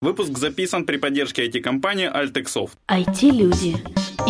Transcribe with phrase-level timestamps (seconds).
[0.00, 2.70] Выпуск записан при поддержке IT-компании Altexoft.
[2.86, 3.74] IT-люди.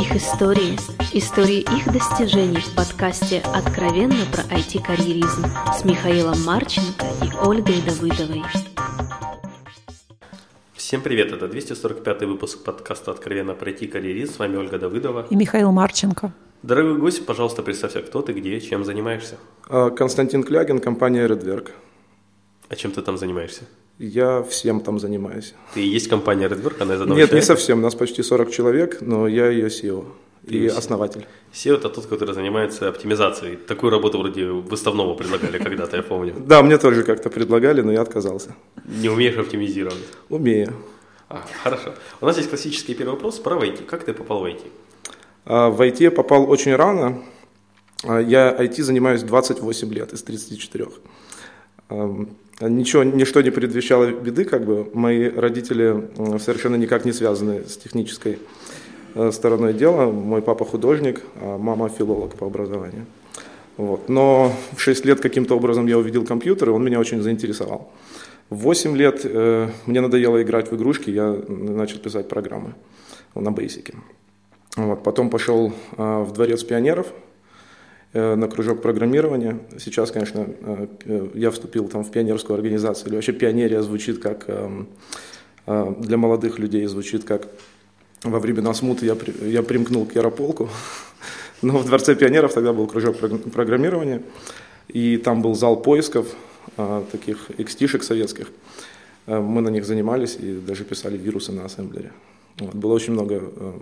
[0.00, 0.78] Их истории.
[1.12, 5.44] Истории их достижений в подкасте «Откровенно про IT-карьеризм»
[5.78, 8.42] с Михаилом Марченко и Ольгой Давыдовой.
[10.72, 14.32] Всем привет, это 245 выпуск подкаста «Откровенно про IT-карьеризм».
[14.32, 15.26] С вами Ольга Давыдова.
[15.28, 16.32] И Михаил Марченко.
[16.62, 19.36] Дорогой гость, пожалуйста, представься, кто ты, где, чем занимаешься?
[19.68, 21.72] А, Константин Клягин, компания Redwerk.
[22.70, 23.64] А чем ты там занимаешься?
[23.98, 25.54] Я всем там занимаюсь.
[25.74, 27.46] Ты и есть компания Redwerk, она из одного Нет, не человека?
[27.46, 27.80] совсем.
[27.80, 30.04] Нас почти 40 человек, но я ее SEO
[30.44, 31.26] и основатель.
[31.52, 33.56] SEO– это тот, который занимается оптимизацией.
[33.56, 36.34] Такую работу вроде выставного предлагали когда-то, я помню.
[36.46, 38.54] Да, мне тоже как-то предлагали, но я отказался.
[38.86, 39.98] Не умеешь оптимизировать.
[40.28, 40.72] Умею.
[41.28, 41.92] А, хорошо.
[42.20, 43.84] У нас есть классический первый вопрос про IT.
[43.84, 44.60] Как ты попал в IT?
[45.44, 47.20] А, В IT я попал очень рано.
[48.04, 50.86] А, Я IT занимаюсь 28 лет из 34.
[52.60, 54.90] Ам, Ничего, ничто не предвещало беды, как бы.
[54.92, 56.08] Мои родители
[56.38, 58.38] совершенно никак не связаны с технической
[59.14, 60.10] э, стороной дела.
[60.10, 63.06] Мой папа художник, а мама филолог по образованию.
[63.76, 64.08] Вот.
[64.08, 67.92] Но в 6 лет каким-то образом я увидел компьютер, и он меня очень заинтересовал.
[68.50, 72.74] В 8 лет э, мне надоело играть в игрушки, я начал писать программы
[73.34, 73.94] на Basic.
[74.76, 75.02] Вот.
[75.04, 77.27] Потом пошел э, в дворец пионеров э,
[78.12, 79.58] на кружок программирования.
[79.78, 84.44] Сейчас, конечно, э, э, я вступил там в пионерскую организацию, или вообще пионерия звучит как
[84.48, 84.88] эм,
[85.66, 87.48] э, для молодых людей звучит как
[88.24, 90.70] во времена смуты я, я примкнул к Ярополку,
[91.62, 94.22] но в Дворце пионеров тогда был кружок прог- программирования,
[94.88, 96.34] и там был зал поисков,
[97.12, 98.50] таких экстишек советских.
[99.28, 102.12] Э, Мы на них занимались и даже писали вирусы на ассемблере.
[102.58, 103.80] Вот, Было очень много э, а,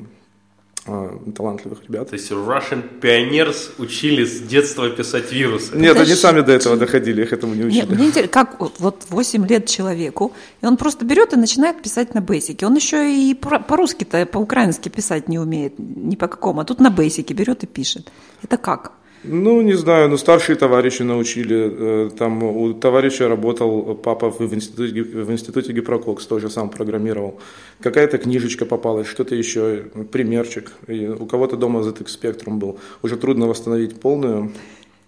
[0.86, 2.10] талантливых ребят.
[2.10, 5.76] То есть Russian Pioneers учили с детства писать вирусы.
[5.76, 7.94] Нет, они Знаешь, сами до этого доходили, их этому не Нет, учили.
[7.94, 12.14] мне интересно, как вот- вот 8 лет человеку, и он просто берет и начинает писать
[12.14, 12.66] на бейсике.
[12.66, 17.34] Он еще и по-русски-то, по-украински писать не умеет, ни по какому, а тут на бейсике
[17.34, 18.12] берет и пишет.
[18.42, 18.92] Это как?
[19.28, 22.06] Ну, не знаю, ну, старшие товарищи научили.
[22.06, 27.40] Э, Там у товарища работал папа в институте, в институте Гипрококс, тоже сам программировал.
[27.80, 30.72] Какая-то книжечка попалась, что-то еще, примерчик.
[30.86, 32.78] И у кого-то дома ZX Spectrum был.
[33.02, 34.52] Уже трудно восстановить полную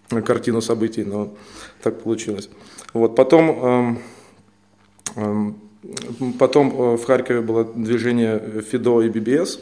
[0.09, 1.35] картину событий, но
[1.83, 2.51] так получилось.
[2.95, 3.99] Вот, потом, эм,
[5.17, 5.57] эм,
[6.39, 8.43] потом э, в Харькове было движение
[8.73, 9.61] FIDO и BBS.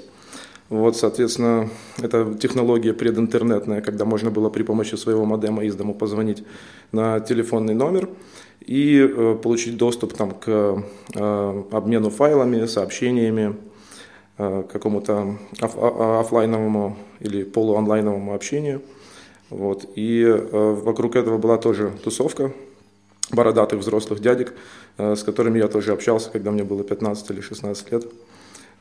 [0.68, 6.42] Вот, соответственно, это технология прединтернетная, когда можно было при помощи своего модема из дому позвонить
[6.90, 8.08] на телефонный номер
[8.60, 10.82] и э, получить доступ там, к
[11.14, 13.54] э, обмену файлами, сообщениями,
[14.38, 15.78] э, какому-то оф-
[16.20, 18.82] оффлайновому или полуонлайновому общению.
[19.50, 19.88] Вот.
[19.94, 22.52] И э, вокруг этого была тоже тусовка
[23.30, 24.54] бородатых взрослых дядек,
[24.98, 28.06] э, с которыми я тоже общался, когда мне было 15 или 16 лет.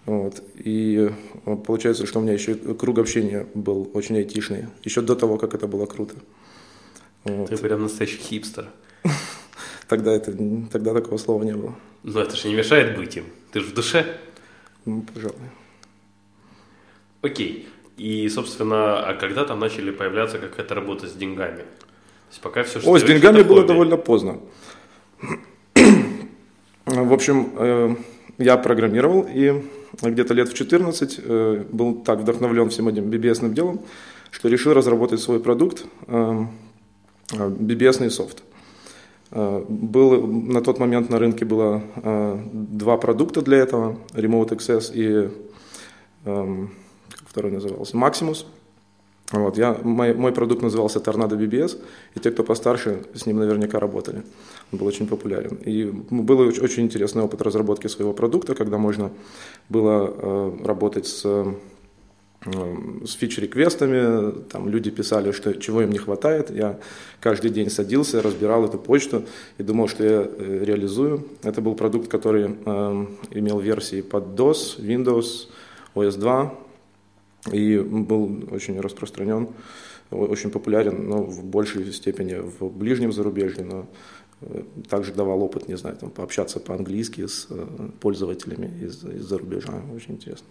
[0.06, 0.44] Вот.
[0.56, 1.12] И
[1.46, 5.56] э, получается, что у меня еще круг общения был очень айтишный, еще до того, как
[5.56, 6.16] это было круто.
[7.24, 7.50] Вот.
[7.50, 8.68] Ты прям настоящий хипстер.
[9.88, 10.36] Тогда, это,
[10.72, 11.76] тогда такого слова не было.
[12.02, 13.26] Но это же не мешает быть им.
[13.52, 14.18] Ты же в душе.
[14.86, 15.38] Ну, пожалуй.
[17.22, 17.68] Окей.
[17.98, 21.60] И, собственно, а когда там начали появляться какая-то работа с деньгами?
[21.60, 23.68] То есть пока все, что О, с деньгами было хобби.
[23.68, 24.40] довольно поздно.
[26.86, 27.96] В общем, э,
[28.40, 29.64] я программировал и
[30.02, 33.82] где-то лет в 14 э, был так вдохновлен всем этим BBS делом,
[34.32, 36.46] что решил разработать свой продукт, э,
[37.32, 38.44] BBS софт.
[39.32, 44.92] Э, Был, на тот момент на рынке было э, два продукта для этого, Remote Access
[44.94, 45.30] и
[46.26, 46.72] эм,
[47.28, 48.46] второй назывался, Maximus.
[49.32, 51.82] Вот, я, мой, мой продукт назывался Tornado BBS,
[52.14, 54.24] и те, кто постарше, с ним наверняка работали.
[54.72, 55.58] Он был очень популярен.
[55.66, 59.12] И был оч- очень интересный опыт разработки своего продукта, когда можно
[59.68, 61.46] было э, работать с, э,
[63.04, 66.52] с фичи-реквестами, там люди писали, что, чего им не хватает.
[66.52, 66.80] Я
[67.20, 69.24] каждый день садился, разбирал эту почту
[69.58, 71.26] и думал, что я э, реализую.
[71.42, 75.48] Это был продукт, который э, имел версии под DOS, Windows,
[75.96, 76.65] OS 2,
[77.52, 79.50] и был очень распространен,
[80.12, 83.88] очень популярен, но в большей степени в ближнем зарубежье, но
[84.42, 87.66] э, также давал опыт, не знаю, там, пообщаться по-английски с э,
[88.00, 89.82] пользователями из, из-за рубежа.
[89.94, 90.48] Очень интересно.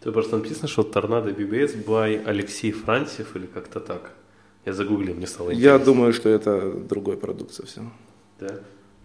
[0.00, 4.12] Ты просто написано, что Торнадо BBS by Алексей Францев или как-то так.
[4.64, 5.84] Я загуглил, мне стало Я интересно.
[5.84, 7.92] думаю, что это другой продукт совсем.
[8.40, 8.60] Да?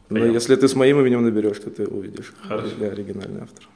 [0.09, 0.33] Но Понятно.
[0.33, 2.33] если ты с моим именем наберешь, то ты увидишь.
[2.42, 2.69] Хорошо.
[2.80, 3.68] Я оригинальный автор.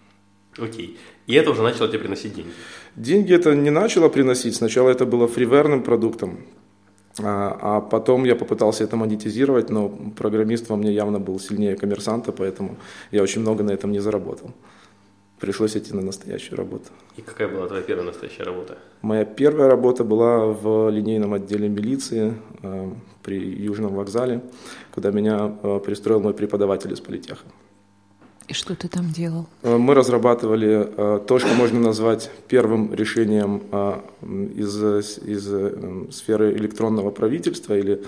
[0.58, 0.98] Окей.
[1.28, 2.52] И это уже начало тебе приносить деньги.
[2.96, 4.56] Деньги это не начало приносить.
[4.56, 6.40] Сначала это было фриверным продуктом.
[7.20, 12.32] А, а потом я попытался это монетизировать, но программист во мне явно был сильнее коммерсанта,
[12.32, 12.78] поэтому
[13.12, 14.52] я очень много на этом не заработал.
[15.40, 16.86] Пришлось идти на настоящую работу.
[17.18, 18.78] И какая была твоя первая настоящая работа?
[19.02, 22.92] Моя первая работа была в линейном отделе милиции э,
[23.24, 24.42] при Южном вокзале,
[24.94, 27.44] куда меня э, пристроил мой преподаватель из политеха.
[28.52, 29.46] И что ты там делал?
[29.64, 34.00] Э, мы разрабатывали э, то, что можно назвать первым решением э,
[34.58, 34.76] из,
[35.26, 38.04] из сферы электронного правительства или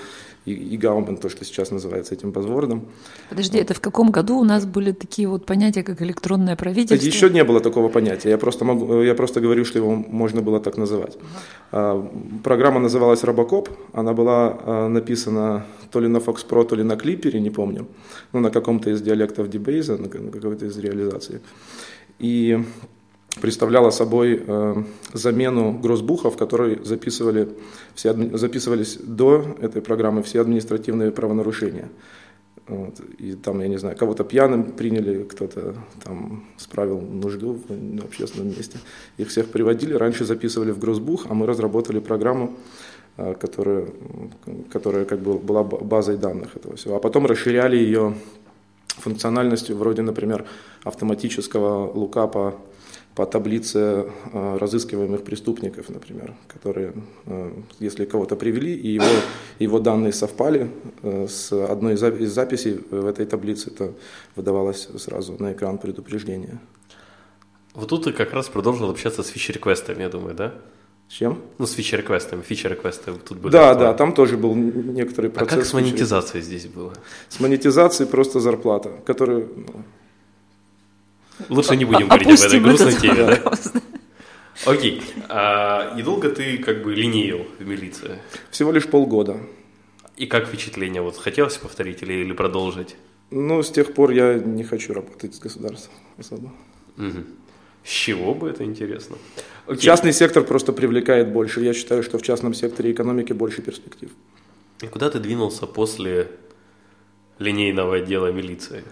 [0.45, 2.81] и гаумент, то, что сейчас называется этим базвордом.
[3.29, 7.07] Подожди, это в каком году у нас были такие вот понятия, как электронное правительство?
[7.07, 8.29] Еще не было такого понятия.
[8.29, 11.17] Я просто, могу, я просто говорю, что его можно было так называть.
[12.43, 13.69] Программа называлась Робокоп.
[13.93, 17.87] Она была написана то ли на Fox Pro, то ли на Клипере, не помню.
[18.33, 21.39] Ну, на каком-то из диалектов Дебейза, на какой-то из реализаций.
[22.17, 22.59] И
[23.41, 27.47] представляла собой э, замену гроссбухов, которые записывали
[27.93, 31.89] все, записывались до этой программы все административные правонарушения.
[32.67, 32.99] Вот.
[33.19, 38.79] И там, я не знаю, кого-то пьяным приняли, кто-то там справил нужду в общественном месте.
[39.17, 42.55] Их всех приводили, раньше записывали в гроссбух, а мы разработали программу,
[43.15, 43.87] которая,
[44.71, 46.95] которая как бы была базой данных этого всего.
[46.95, 48.15] А потом расширяли ее
[48.87, 50.45] функциональностью, вроде, например,
[50.83, 52.55] автоматического лукапа
[53.15, 56.93] по таблице э, разыскиваемых преступников, например, которые,
[57.27, 59.05] э, если кого-то привели, и его,
[59.59, 60.71] его данные совпали
[61.03, 63.93] э, с одной из записей в этой таблице, то
[64.35, 66.59] выдавалось сразу на экран предупреждение.
[67.75, 70.53] Вот тут ты как раз продолжил общаться с фичер-реквестами, я думаю, да?
[71.07, 71.39] С чем?
[71.57, 72.41] Ну, с фичер-реквестами.
[72.41, 73.51] Фичер-реквесты тут были.
[73.51, 73.91] Да, актуальны.
[73.91, 75.53] да, там тоже был некоторый процесс.
[75.53, 76.93] А как с монетизацией здесь было?
[77.29, 79.45] С монетизацией просто зарплата, которая...
[79.55, 79.83] Ну,
[81.49, 83.53] Лучше не будем говорить об этой грустной теме, да?
[84.65, 85.01] Окей.
[85.29, 88.19] А, и долго ты как бы линеил в милиции?
[88.51, 89.37] Всего лишь полгода.
[90.15, 91.01] И как впечатление?
[91.01, 92.95] Вот хотелось повторить или, или продолжить?
[93.31, 96.53] Ну, с тех пор я не хочу работать с государством особо.
[96.97, 97.23] Угу.
[97.83, 99.17] С чего бы это интересно?
[99.67, 99.81] Окей.
[99.81, 101.61] Частный сектор просто привлекает больше.
[101.61, 104.09] Я считаю, что в частном секторе экономики больше перспектив.
[104.81, 106.27] И куда ты двинулся после
[107.39, 108.83] линейного отдела милиции?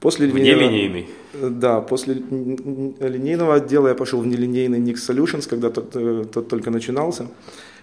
[0.00, 1.08] После линейного, нелинейный.
[1.32, 6.70] Да, после линейного отдела я пошел в нелинейный Nix Solutions, когда тот, э, тот только
[6.70, 7.28] начинался.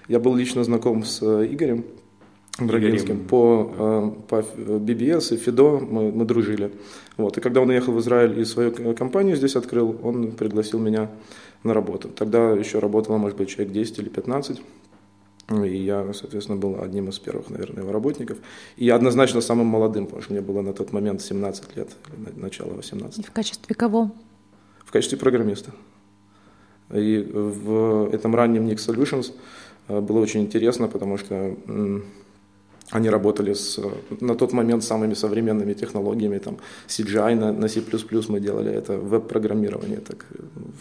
[0.07, 1.85] Я был лично знаком с э, Игорем
[2.59, 6.71] Брагинским по, э, по BBS и FIDO мы, мы дружили.
[7.17, 7.37] Вот.
[7.37, 11.09] И когда он уехал в Израиль и свою компанию здесь открыл, он пригласил меня
[11.63, 12.09] на работу.
[12.09, 14.61] Тогда еще работало, может быть, человек 10 или 15.
[15.49, 18.37] Ну, и я, соответственно, был одним из первых, наверное, его работников.
[18.77, 21.89] И однозначно самым молодым, потому что мне было на тот момент 17 лет,
[22.35, 23.19] начало 18.
[23.19, 24.11] И в качестве кого?
[24.85, 25.71] В качестве программиста.
[26.93, 29.33] И в этом раннем Nix Solutions
[29.87, 31.57] э, было очень интересно, потому что
[32.93, 33.79] они работали с,
[34.21, 36.57] на тот момент самыми современными технологиями, там
[36.87, 37.81] CGI на, на C++
[38.29, 40.25] мы делали, это веб-программирование, так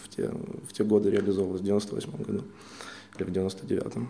[0.03, 0.29] в те,
[0.69, 2.43] в те годы реализовывалось, в 98 году
[3.19, 4.07] или в 99-м.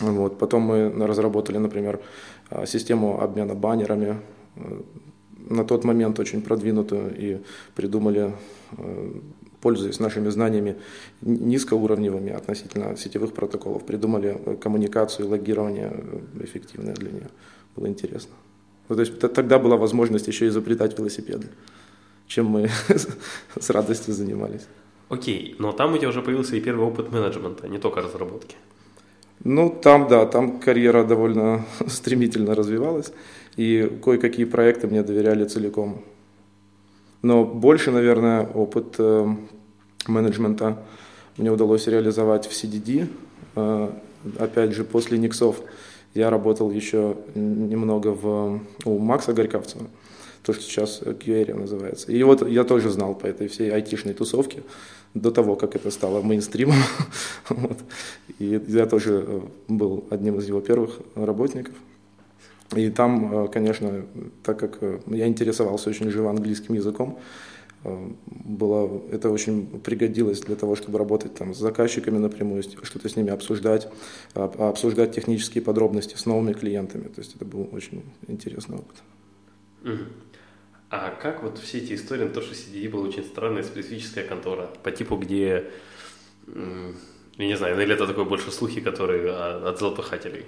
[0.00, 0.38] Вот.
[0.38, 2.00] Потом мы разработали, например,
[2.66, 4.20] систему обмена баннерами,
[5.46, 7.38] на тот момент очень продвинутую, и
[7.74, 8.32] придумали,
[8.78, 9.12] э,
[9.60, 10.76] пользуясь нашими знаниями
[11.22, 15.92] низкоуровневыми относительно сетевых протоколов, придумали э, коммуникацию и логирование
[16.40, 17.30] эффективное для нее.
[17.76, 18.34] Было интересно.
[18.88, 21.48] Ну, то есть тогда была возможность еще изобретать велосипеды,
[22.26, 22.70] чем мы
[23.60, 24.66] с радостью занимались.
[25.08, 28.56] Окей, но там у тебя уже появился и первый опыт менеджмента, не только разработки.
[29.44, 33.12] Ну, там, да, там карьера довольно стремительно развивалась,
[33.56, 36.02] и кое-какие проекты мне доверяли целиком.
[37.22, 39.26] Но больше, наверное, опыт э,
[40.06, 40.82] менеджмента
[41.36, 43.08] мне удалось реализовать в CDD.
[43.56, 43.90] Э,
[44.38, 45.60] опять же, после Никсов
[46.14, 49.86] я работал еще немного в, у Макса Горьковцева,
[50.42, 52.12] то, что сейчас QA называется.
[52.12, 54.62] И вот я тоже знал по этой всей айтишной тусовке
[55.14, 56.76] до того, как это стало мейнстримом.
[57.48, 57.78] вот.
[58.38, 61.74] И я тоже э, был одним из его первых работников.
[62.74, 64.06] И там, э, конечно,
[64.42, 67.18] так как э, я интересовался очень живо английским языком,
[68.24, 73.30] было, это очень пригодилось для того, чтобы работать там с заказчиками напрямую, что-то с ними
[73.30, 73.88] обсуждать,
[74.34, 77.04] обсуждать технические подробности с новыми клиентами.
[77.04, 78.96] То есть это был очень интересный опыт.
[80.90, 84.90] А как вот все эти истории, то, что CDD была очень странная специфическая контора, по
[84.90, 85.70] типу, где,
[87.38, 90.44] я не знаю, или это такой больше слухи, которые от золотохателей?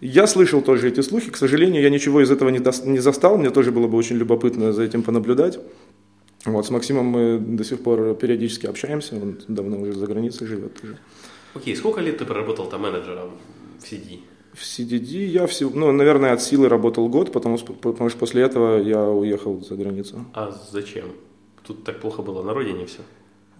[0.00, 3.36] Я слышал тоже эти слухи, к сожалению, я ничего из этого не, до, не застал,
[3.36, 5.58] мне тоже было бы очень любопытно за этим понаблюдать.
[6.46, 10.82] Вот, с Максимом мы до сих пор периодически общаемся, он давно уже за границей живет.
[10.82, 10.96] Уже.
[11.54, 13.32] Окей, сколько лет ты проработал там менеджером
[13.78, 14.20] в CD?
[14.54, 18.78] В CDD я, всего, ну, наверное, от силы работал год, потому, потому что после этого
[18.78, 20.24] я уехал за границу.
[20.32, 21.12] А зачем?
[21.66, 23.00] Тут так плохо было на родине все.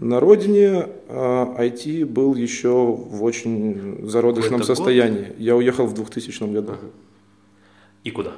[0.01, 4.77] На родине IT был еще в очень зародышном Какой-то год?
[4.77, 5.33] состоянии.
[5.39, 6.73] Я уехал в 2000 году.
[8.03, 8.33] И куда?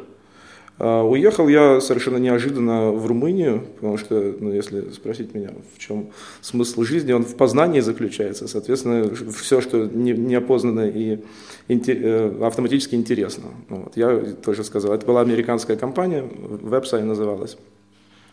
[0.79, 6.11] А, Уехал я совершенно неожиданно в Румынию, потому что, ну, если спросить меня, в чем
[6.41, 8.49] смысл жизни, он в познании заключается.
[8.49, 11.21] Соответственно, все, что не, неопознанно и
[11.69, 13.45] э, автоматически интересно.
[13.69, 13.97] Вот.
[13.97, 17.57] Я тоже сказал, это была американская компания, WebSite называлась.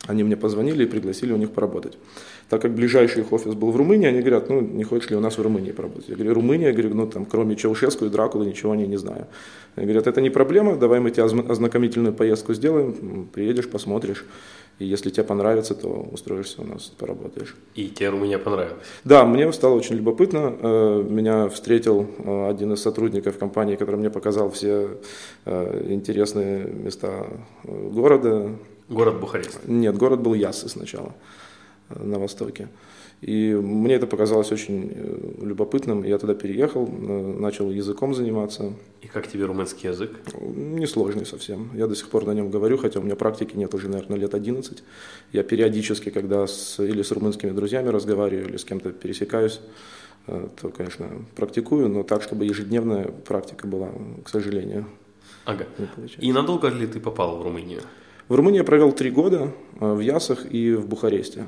[0.06, 1.98] Они мне позвонили и пригласили у них поработать.
[2.48, 5.20] Так как ближайший их офис был в Румынии, они говорят, ну, не хочешь ли у
[5.20, 6.08] нас в Румынии поработать?
[6.08, 8.96] Я говорю, Румыния, я говорю, ну, там, кроме Чаушеску и Дракулы, ничего о ней не
[8.96, 9.26] знаю.
[9.76, 14.24] Они говорят, это не проблема, давай мы тебе озна- ознакомительную поездку сделаем, приедешь, посмотришь,
[14.80, 17.54] и если тебе понравится, то устроишься у нас, поработаешь.
[17.74, 18.82] И тебе Румыния понравилась.
[19.04, 20.56] Да, мне стало очень любопытно.
[20.60, 24.88] Э, Меня встретил э, один из сотрудников компании, который мне показал все
[25.44, 27.26] э, интересные места
[27.64, 28.50] города.
[28.90, 29.60] Город Бухарест.
[29.66, 31.14] Нет, город был Яссы сначала,
[31.90, 32.68] э, на востоке.
[33.20, 36.02] И мне это показалось очень э, любопытным.
[36.02, 38.72] Я туда переехал, э, начал языком заниматься.
[39.02, 40.10] И как тебе румынский язык?
[40.40, 41.70] Несложный совсем.
[41.74, 44.34] Я до сих пор на нем говорю, хотя у меня практики нет уже, наверное, лет
[44.34, 44.82] 11.
[45.32, 49.60] Я периодически, когда с, или с румынскими друзьями разговариваю, или с кем-то пересекаюсь,
[50.26, 53.90] то, конечно, практикую, но так, чтобы ежедневная практика была,
[54.24, 54.86] к сожалению,
[55.46, 55.66] Ага.
[56.18, 57.80] И надолго ли ты попал в Румынию?
[58.30, 61.46] В Румынии я провел три года э, в Ясах и в Бухаресте.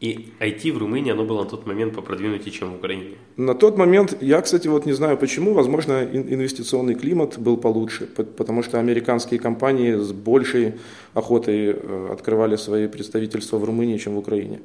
[0.00, 3.04] И IT в Румынии, оно было на тот момент попродвинутее, чем в Украине.
[3.36, 8.06] На тот момент, я, кстати, вот не знаю почему, возможно, ин- инвестиционный климат был получше,
[8.06, 10.72] по- потому что американские компании с большей
[11.12, 14.60] охотой э, открывали свои представительства в Румынии, чем в Украине.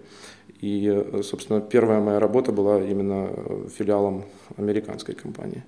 [0.61, 3.27] И, э, собственно, первая моя работа была именно
[3.77, 4.23] филиалом
[4.57, 5.63] американской компании.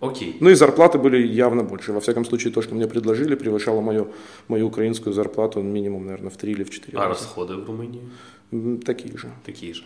[0.00, 0.36] Окей.
[0.40, 1.92] Ну и зарплаты были явно больше.
[1.92, 4.12] Во всяком случае, то, что мне предложили, превышало мою,
[4.48, 7.20] мою украинскую зарплату минимум, наверное, в 3 или в 4 А раза.
[7.20, 8.02] расходы в Румынии
[8.84, 9.28] Такие же.
[9.44, 9.82] такие же.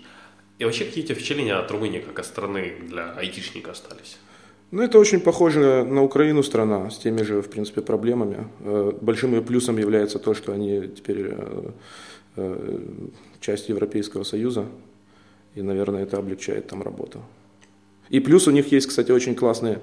[0.58, 4.18] И вообще, какие у тебя впечатления от Румынии, как от страны для айтишника остались?
[4.70, 8.46] Ну, это очень похоже на Украину страна с теми же, в принципе, проблемами.
[8.60, 11.70] Э, Большим ее плюсом является то, что они теперь э,
[12.36, 12.78] э,
[13.40, 14.66] часть Европейского Союза,
[15.54, 17.20] и, наверное, это облегчает там работу.
[18.12, 19.80] И плюс у них есть, кстати, очень классные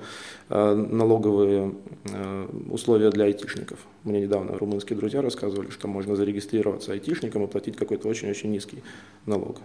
[0.49, 1.73] э, налоговые
[2.13, 3.79] э, условия для айтишников.
[4.03, 8.83] Мне недавно румынские друзья рассказывали, что можно зарегистрироваться айтишником и платить какой-то очень-очень низкий
[9.25, 9.57] налог.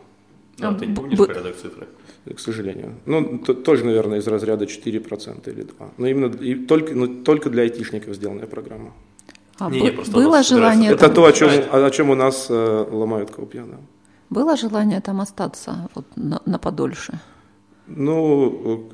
[0.63, 1.87] А, ты не б- помнишь б- порядок цифры?
[2.35, 2.95] к сожалению.
[3.05, 5.91] Ну, т- тоже, наверное, из разряда 4% или 2%.
[5.99, 8.93] Но именно и только, ну, только для айтишников сделанная программа.
[9.59, 11.87] А Не, бы- не, просто было желание Это там, то, о чем, Правильно.
[11.87, 13.65] о чем у нас э, ломают копья.
[13.71, 13.77] Да.
[14.31, 17.21] было желание там остаться вот, на, на подольше.
[17.87, 18.91] Ну,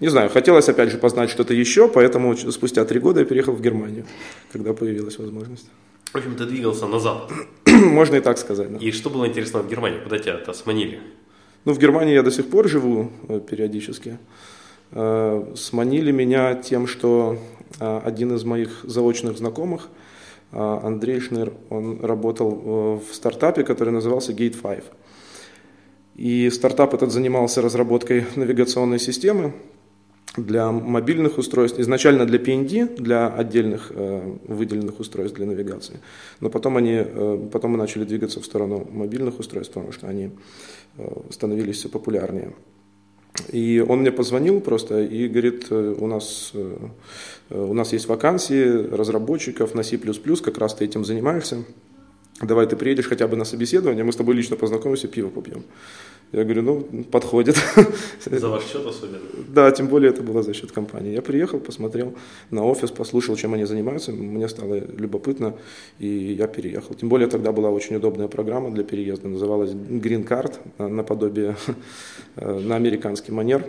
[0.00, 3.60] не знаю, хотелось опять же познать что-то еще, поэтому спустя три года я переехал в
[3.60, 4.06] Германию,
[4.52, 5.68] когда появилась возможность.
[6.12, 7.32] В общем, ты двигался на запад.
[7.66, 8.72] Можно и так сказать.
[8.72, 8.78] Да.
[8.78, 9.98] И что было интересно в Германии?
[9.98, 11.00] Куда тебя-то сманили?
[11.64, 14.18] Ну, в Германии я до сих пор живу э, периодически.
[14.92, 17.38] Э, Сманили меня тем, что
[17.80, 19.88] э, один из моих заочных знакомых,
[20.52, 24.84] Андрей Шныр, он работал в стартапе, который назывался Gate 5.
[26.16, 29.52] И стартап этот занимался разработкой навигационной системы
[30.36, 36.00] для мобильных устройств, изначально для PND, для отдельных э, выделенных устройств для навигации.
[36.40, 40.30] Но потом, они, э, потом мы начали двигаться в сторону мобильных устройств, потому что они
[40.98, 42.52] э, становились все популярнее.
[43.50, 46.76] И он мне позвонил просто и говорит, э, у нас, э,
[47.50, 51.64] э, у нас есть вакансии разработчиков на C++, как раз ты этим занимаешься.
[52.42, 55.62] Давай ты приедешь хотя бы на собеседование, мы с тобой лично познакомимся, пиво попьем.
[56.32, 57.56] Я говорю, ну, подходит.
[58.24, 59.20] За ваш счет особенно?
[59.48, 61.12] Да, тем более это было за счет компании.
[61.12, 62.14] Я приехал, посмотрел
[62.50, 64.10] на офис, послушал, чем они занимаются.
[64.10, 65.54] Мне стало любопытно,
[66.00, 66.96] и я переехал.
[66.96, 71.54] Тем более тогда была очень удобная программа для переезда, называлась Green Card, на- наподобие,
[72.36, 73.64] э, на американский манер.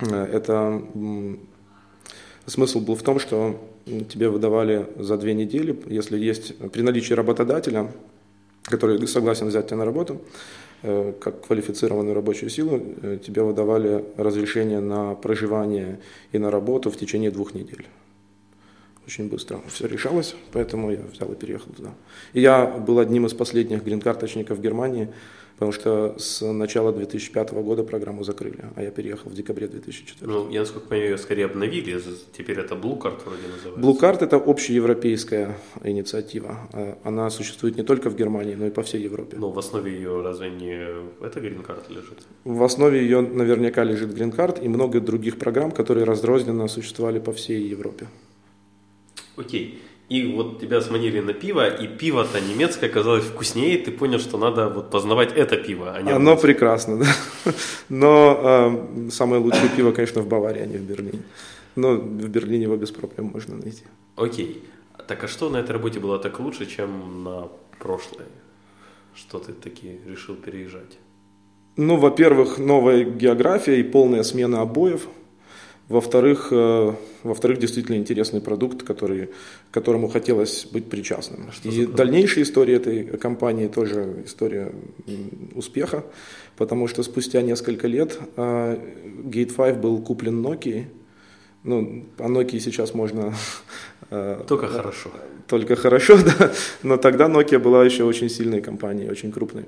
[0.00, 0.82] Э, Это
[2.44, 3.56] смысл был в том, что
[4.08, 7.90] тебе выдавали за две недели, если есть при наличии работодателя,
[8.62, 10.20] который согласен взять тебя на работу,
[10.82, 16.00] э, как квалифицированную рабочую силу, э, тебе выдавали разрешение на проживание
[16.32, 17.86] и на работу в течение двух недель.
[19.06, 21.90] Очень быстро все решалось, поэтому я взял и переехал туда.
[22.32, 25.08] И я был одним из последних грин-карточников Германии,
[25.60, 30.32] потому что с начала 2005 года программу закрыли, а я переехал в декабре 2004.
[30.32, 32.00] Ну, я, насколько понимаю, ее скорее обновили,
[32.32, 33.78] теперь это Blue Card вроде называется.
[33.78, 36.56] Blue Card– это общеевропейская инициатива.
[36.72, 39.36] Э, Она существует не только в Германии, но и по всей Европе.
[39.36, 40.72] Но в основе ее разве не
[41.22, 42.18] это Green Card лежит?
[42.44, 47.32] В основе ее наверняка лежит Green Card и много других программ, которые разрозненно существовали по
[47.32, 48.06] всей Европе.
[49.36, 49.78] Окей.
[50.10, 54.38] И вот тебя сманили на пиво, и пиво-то немецкое оказалось вкуснее, и ты понял, что
[54.38, 57.52] надо вот познавать это пиво, а не Оно прекрасно, да.
[57.88, 58.40] Но
[59.06, 61.22] э, самое лучшее пиво, конечно, в Баварии, а не в Берлине.
[61.76, 63.84] Но в Берлине его без проблем можно найти.
[64.16, 64.64] Окей.
[65.06, 67.48] Так а что на этой работе было так лучше, чем на
[67.78, 68.26] прошлой?
[69.14, 70.98] Что ты таки решил переезжать?
[71.76, 75.06] Ну, во-первых, новая география и полная смена обоев.
[75.90, 76.94] Во-вторых, э,
[77.24, 81.50] во-вторых, действительно интересный продукт, который, к которому хотелось быть причастным.
[81.64, 84.72] И дальнейшая история этой компании тоже история
[85.52, 86.04] успеха,
[86.56, 88.78] потому что спустя несколько лет э,
[89.24, 90.84] Gate 5 был куплен Nokia.
[91.64, 93.34] Ну, о Nokia сейчас можно
[94.10, 95.10] э, Только хорошо.
[95.48, 96.52] только хорошо, да.
[96.84, 99.64] Но тогда Nokia была еще очень сильной компанией, очень крупной.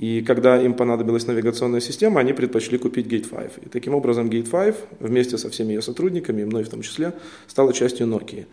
[0.00, 3.66] И когда им понадобилась навигационная система, они предпочли купить Gate 5.
[3.66, 7.12] И таким образом Gate 5 вместе со всеми ее сотрудниками, и мной в том числе,
[7.46, 8.46] стала частью Nokia.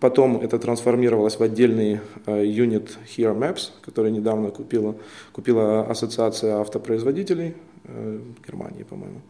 [0.00, 4.96] Потом это трансформировалось в отдельный э, юнит Here Maps, который недавно купила,
[5.32, 9.20] купила ассоциация автопроизводителей э, Германии, по-моему.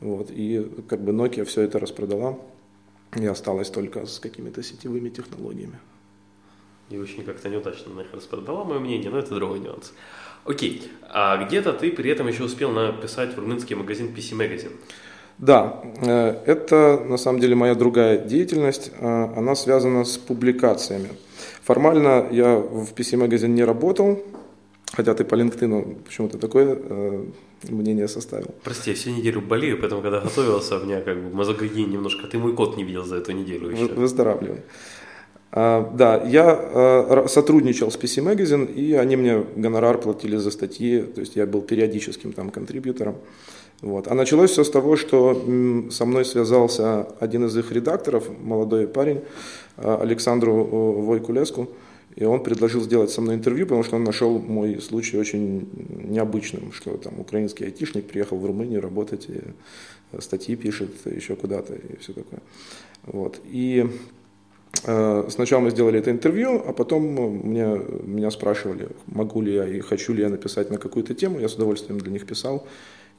[0.00, 0.30] Вот.
[0.30, 2.38] И как бы Nokia все это распродала
[3.16, 5.78] и осталась только с какими-то сетевыми технологиями.
[6.92, 9.92] И очень как-то неудачно на их распродала, мое мнение, но это другой нюанс.
[10.44, 10.82] Окей.
[11.08, 14.72] А где-то ты при этом еще успел написать в румынский магазин PC Magazine.
[15.38, 21.08] Да, э, это на самом деле моя другая деятельность, э, она связана с публикациями.
[21.62, 24.22] Формально я в PC Magazine не работал,
[24.92, 27.24] хотя ты по LinkedIn почему-то такое э,
[27.70, 28.54] мнение составил.
[28.62, 32.26] Прости, я всю неделю болею, поэтому когда готовился, у меня как бы мозгогин немножко.
[32.26, 33.86] Ты мой кот не видел за эту неделю еще.
[33.86, 34.62] Выздоравливай.
[35.52, 36.44] А, Да, я
[36.74, 41.46] ра- сотрудничал с PC Magazine, и они мне гонорар платили за статьи, то есть я
[41.46, 43.16] был периодическим там контрибьютором.
[43.82, 44.06] Вот.
[44.08, 45.34] А началось все с того, что
[45.90, 49.20] со мной связался один из их редакторов, молодой парень,
[49.76, 51.68] э, Александру э, Войкулеску,
[52.14, 55.68] и он предложил сделать со мной интервью, потому что он нашел мой случай очень
[56.08, 59.40] необычным, что там украинский айтишник приехал в Румынию работать, и
[60.12, 62.40] э, статьи пишет еще куда-то и все такое.
[63.06, 63.40] Вот.
[63.44, 63.90] И
[64.74, 69.80] Сначала мы сделали это интервью, а потом э, мне, меня спрашивали, могу ли я и
[69.80, 71.38] хочу ли я написать на какую-то тему.
[71.38, 72.66] Я с удовольствием для них писал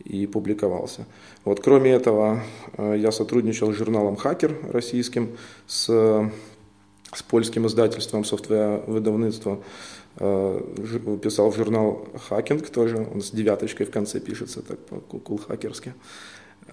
[0.04, 1.06] и публиковался.
[1.46, 2.42] Вот, кроме этого,
[2.78, 5.38] э, я сотрудничал с журналом «Хакер» российским,
[5.68, 5.86] с,
[7.14, 9.60] с польским издательством софтвер-выдавництва.
[10.20, 15.94] Э, ж- Писал в журнал «Хакинг» тоже, он с девяточкой в конце пишется, так по-кул-хакерски.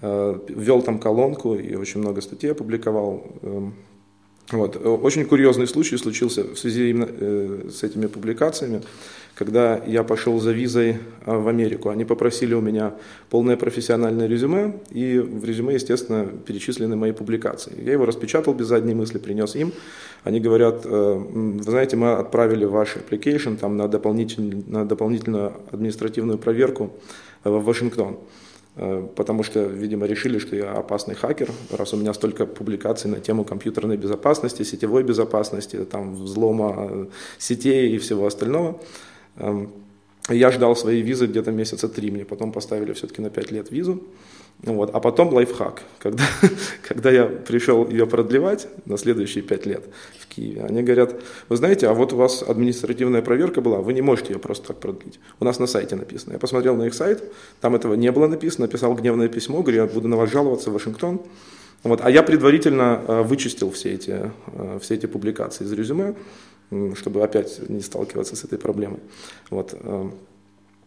[0.01, 3.23] Э, Вел там колонку и очень много статей опубликовал.
[4.49, 4.75] Вот.
[4.75, 8.81] Э, Очень курьезный случай случился в связи именно э, с этими публикациями,
[9.35, 11.89] когда я пошел за визой э, в Америку.
[11.89, 12.93] Они попросили у меня
[13.29, 17.73] полное профессиональное резюме, и в резюме, естественно, перечислены мои публикации.
[17.81, 19.71] Я его распечатал без задней мысли, принес им.
[20.23, 26.37] Они говорят, э, вы знаете, мы отправили ваш application там, на, дополнительную, на дополнительную административную
[26.37, 26.91] проверку
[27.43, 28.17] в Вашингтон.
[28.75, 33.19] Э, потому что, видимо, решили, что я опасный хакер, раз у меня столько публикаций на
[33.19, 37.05] тему компьютерной безопасности, сетевой безопасности, там, взлома э,
[37.37, 38.79] сетей и всего остального.
[39.37, 39.71] Эм,
[40.29, 44.03] Я ждал своей визы где-то месяца три, мне потом поставили все-таки на пять лет визу.
[44.63, 44.91] Вот.
[44.93, 46.23] А потом лайфхак, когда,
[46.87, 49.83] когда я пришел ее продлевать на следующие пять лет
[50.19, 51.19] в Киеве, они говорят,
[51.49, 54.79] вы знаете, а вот у вас административная проверка была, вы не можете ее просто так
[54.79, 55.19] продлить.
[55.39, 56.33] У нас на сайте написано.
[56.33, 57.23] Я посмотрел на их сайт,
[57.59, 60.73] там этого не было написано, написал гневное письмо, говорю, я буду на вас жаловаться в
[60.73, 61.21] Вашингтон.
[61.81, 62.01] Вот.
[62.03, 66.13] А я предварительно э, вычистил все эти, э, все эти публикации из резюме,
[66.95, 68.99] чтобы опять не сталкиваться с этой проблемой.
[69.49, 69.75] Вот.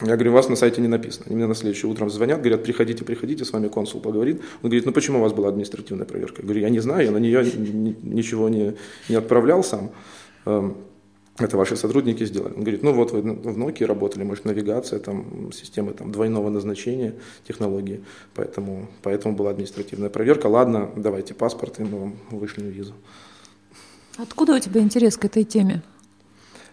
[0.00, 1.26] Я говорю, у вас на сайте не написано.
[1.26, 4.40] Они мне на следующее утром звонят, говорят, приходите, приходите, с вами консул поговорит.
[4.62, 6.42] Он говорит, ну почему у вас была административная проверка?
[6.42, 8.74] Я говорю, я не знаю, я на нее ни- ничего не,
[9.08, 9.90] не отправлял сам.
[10.46, 10.76] Эм,
[11.38, 12.54] Это ваши сотрудники сделали.
[12.54, 17.14] Он говорит, ну вот вы в Nokia работали, может навигация, там, системы там, двойного назначения
[17.48, 18.04] технологии,
[18.34, 20.46] поэтому, поэтому была административная проверка.
[20.48, 22.94] Ладно, давайте паспорт, и мы вам вышлем визу.
[24.16, 25.82] Откуда у тебя интерес к этой теме?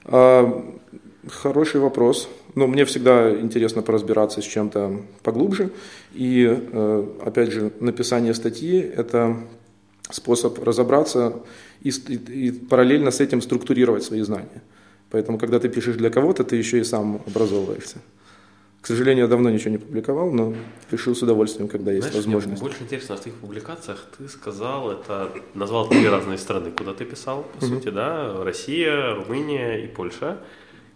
[0.05, 0.63] А,
[1.27, 2.27] Хороший вопрос.
[2.55, 5.69] Но мне всегда интересно поразбираться с чем-то поглубже.
[6.13, 9.37] И, э, опять же, написание статьи– это
[10.09, 11.33] способ разобраться
[11.81, 14.61] и, и- и параллельно с этим структурировать свои знания.
[15.09, 17.97] Поэтому, когда ты пишешь для кого-то, ты еще и сам образовываешься.
[18.81, 20.53] К сожалению, я давно ничего не публиковал, но
[20.89, 22.61] пишу с удовольствием, когда есть Знаешь, возможность.
[22.61, 27.05] Мне больше интересно, в твоих публикациях ты сказал, это назвал три разные страны, куда ты
[27.05, 28.43] писал, по сути, да?
[28.43, 30.37] Россия, Румыния и Польша.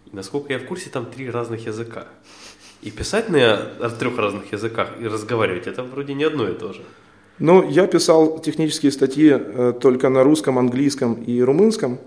[0.06, 2.06] И насколько я в курсе, там три разных языка.
[2.82, 6.82] И писать на трех разных языках и разговаривать, это вроде не одно и то же.
[7.38, 11.98] Но я писал технические статьи э, только на русском, английском и румынском.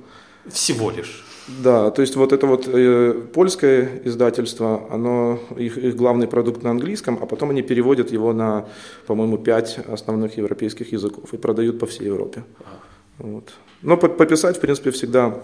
[0.48, 1.24] Всего лишь.
[1.64, 6.70] Да, то есть вот это вот э, польское издательство, оно, их, их главный продукт на
[6.70, 8.68] английском, а потом они переводят его на,
[9.08, 12.44] по-моему, пять основных европейских языков и продают по всей Европе.
[13.18, 13.52] Вот.
[13.82, 15.42] Но по- пописать, в принципе, всегда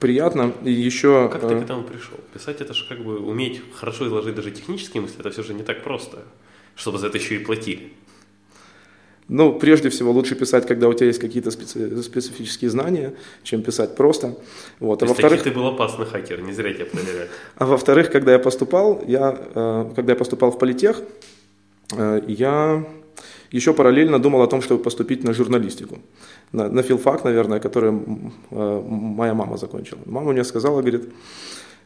[0.00, 0.52] приятно.
[0.64, 1.28] И еще...
[1.30, 2.16] Как ты э, к этому пришел?
[2.34, 5.62] Писать это же как бы уметь хорошо изложить даже технические мысли, это все же не
[5.62, 6.18] так просто,
[6.74, 7.92] чтобы за это еще и платили.
[9.28, 13.94] Ну, прежде всего, лучше писать, когда у тебя есть какие-то специ- специфические знания, чем писать
[13.94, 14.36] просто.
[14.80, 15.04] Вот.
[15.04, 17.28] А во-вторых, ты был опасный хакер, не зря тебя проверяли.
[17.56, 21.02] А во-вторых, когда я поступал, я, э, когда я поступал в политех,
[21.96, 22.84] э, я
[23.50, 25.98] еще параллельно думал о том, чтобы поступить на журналистику.
[26.52, 27.92] На, на филфак, наверное, который
[28.50, 30.00] э, моя мама закончила.
[30.06, 31.08] Мама мне сказала, говорит,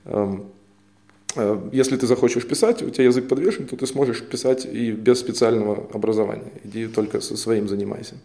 [0.04, 0.44] эм,
[1.36, 5.20] э, если ты захочешь писать, у тебя язык подвешен, то ты сможешь писать и без
[5.20, 6.52] специального образования.
[6.64, 8.16] Иди только со своим занимайся.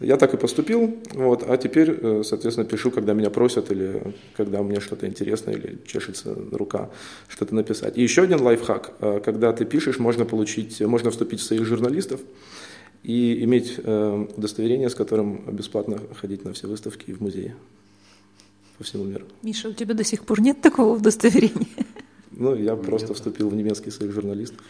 [0.00, 4.62] Я так и поступил, вот, а теперь, э, соответственно, пишу, когда меня просят или когда
[4.62, 6.88] мне что-то интересно или чешется рука
[7.28, 7.98] что-то написать.
[7.98, 8.92] И еще один лайфхак.
[9.00, 12.20] Э, Когда ты пишешь, можно получить, можно вступить в союз журналистов
[13.02, 17.54] и иметь э, удостоверение, с которым бесплатно ходить на все выставки и в музеи
[18.78, 19.26] по всему миру.
[19.42, 21.66] Миша, у тебя до сих пор нет такого удостоверения?
[22.30, 24.60] Ну, я просто вступил в немецкий союз журналистов.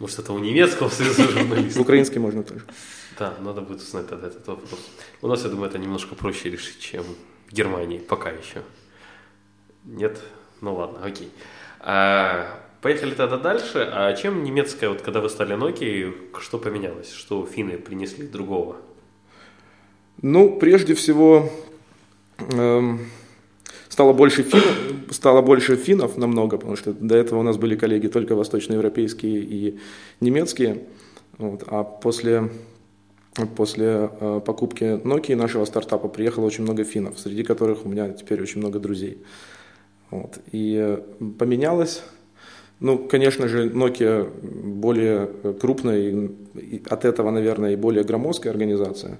[0.00, 1.82] Может, это у немецкого союза В журналистов?
[1.82, 2.64] украинский можно тоже.
[3.18, 4.80] Да, надо будет узнать тогда этот вопрос.
[5.22, 7.04] У нас, я думаю, это немножко проще решить, чем
[7.48, 8.62] в Германии, пока еще.
[9.84, 10.20] Нет?
[10.60, 11.30] Ну ладно, окей.
[11.78, 13.88] А, поехали тогда дальше.
[13.90, 17.10] А чем немецкая, вот когда вы стали Nokia, что поменялось?
[17.10, 18.76] Что финны принесли другого?
[20.20, 21.50] Ну, прежде всего,
[22.52, 23.00] эм,
[23.88, 24.76] стало больше финнов,
[25.10, 29.80] стало больше финнов намного, потому что до этого у нас были коллеги только восточноевропейские и
[30.20, 30.84] немецкие.
[31.38, 32.50] Вот, а после,
[33.56, 38.42] после э, покупки Nokia нашего стартапа приехало очень много финнов, среди которых у меня теперь
[38.42, 39.24] очень много друзей.
[40.10, 40.98] Вот, и э,
[41.38, 42.02] поменялось
[42.80, 48.52] ну, конечно же, Nokia более э, крупная, и, и от этого, наверное, и более громоздкая
[48.52, 49.18] организация.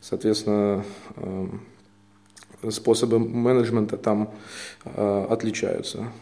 [0.00, 0.84] Соответственно,
[1.16, 4.30] э, способы менеджмента там
[4.84, 6.12] э, отличаются.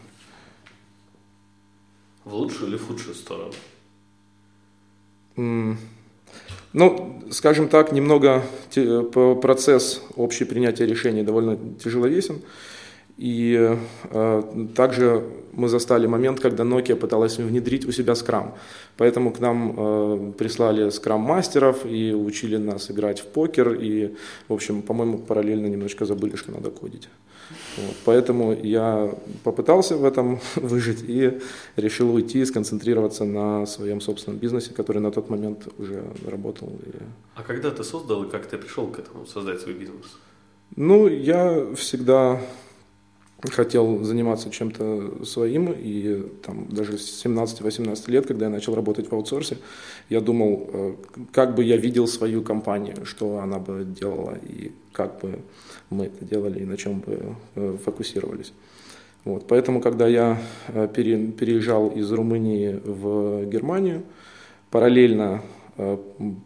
[2.23, 3.53] В лучшую или в худшую сторону?
[6.73, 8.43] Ну, скажем так, немного
[9.13, 12.41] по- процесс общий принятия решений довольно тяжеловесен.
[13.17, 13.77] И
[14.11, 15.23] э, также
[15.53, 18.51] мы застали момент, когда Nokia пыталась внедрить у себя Scrum.
[18.97, 23.73] Поэтому к нам э, прислали Scrum-мастеров и учили нас играть в покер.
[23.73, 24.15] И,
[24.49, 27.07] в общем, по-моему, параллельно немножко забыли, что надо кодить.
[27.77, 27.95] Вот.
[28.05, 31.39] Поэтому я попытался в этом выжить и
[31.77, 36.67] решил уйти и сконцентрироваться на своем собственном бизнесе, который на тот момент уже работал.
[36.85, 36.91] И
[37.35, 40.05] А когда ты создал и как ты пришел к этому, создать свой бизнес?
[40.75, 42.41] Ну, я всегда
[43.43, 49.13] хотел заниматься чем-то своим, и там даже с 17-18 лет, когда я начал работать в
[49.13, 49.57] аутсорсе,
[50.09, 50.93] я думал, э,
[51.31, 55.39] как бы я видел свою компанию, что она бы делала, и как бы
[55.89, 58.53] мы это делали, и на чем бы э, фокусировались.
[59.25, 59.47] Вот.
[59.47, 64.03] Поэтому, когда я э, пере- переезжал из Румынии в Германию,
[64.71, 65.41] параллельно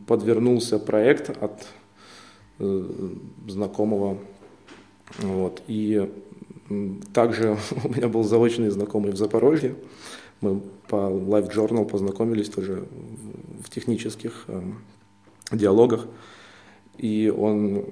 [0.08, 1.68] подвернулся проект от
[3.48, 4.18] знакомого.
[5.20, 5.62] Вот.
[5.68, 6.10] И
[7.14, 9.76] также у меня был заочный знакомый в Запорожье.
[10.42, 12.86] Мы по Live Journal познакомились тоже
[13.64, 14.62] в- технических э,
[15.52, 16.06] диалогах.
[16.98, 17.86] И он,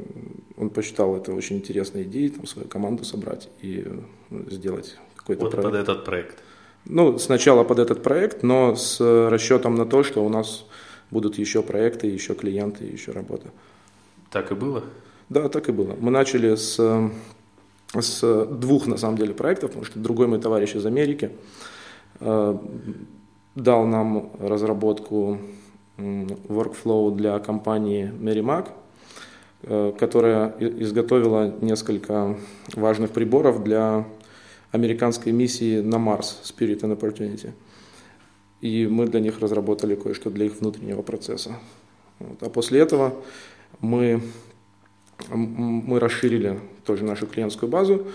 [0.57, 3.85] он посчитал это очень интересной идеей, там, свою команду собрать и
[4.31, 5.69] э, сделать какой-то Вот проект.
[5.71, 6.43] под этот проект.
[6.85, 10.65] Ну, сначала под этот проект, но с расчетом на то, что у нас
[11.11, 13.47] будут еще проекты, еще клиенты, еще работа.
[14.31, 14.83] Так и было?
[15.29, 15.95] Да, так и было.
[15.99, 17.09] Мы начали с, э,
[17.93, 21.31] с двух, на самом деле, проектов, потому что другой мой товарищ из Америки
[22.19, 22.57] э,
[23.55, 25.39] дал нам разработку
[25.97, 28.69] workflow для компании Merrimack,
[29.63, 32.37] э, которая изготовила несколько
[32.75, 34.05] важных приборов для
[34.71, 37.51] американской миссии на Марс Spirit and Opportunity.
[38.61, 41.57] И мы для них разработали кое-что для их внутреннего процесса.
[42.19, 42.41] Вот.
[42.41, 43.13] А после этого
[43.79, 44.21] мы
[45.29, 48.07] мы расширили тоже нашу клиентскую базу,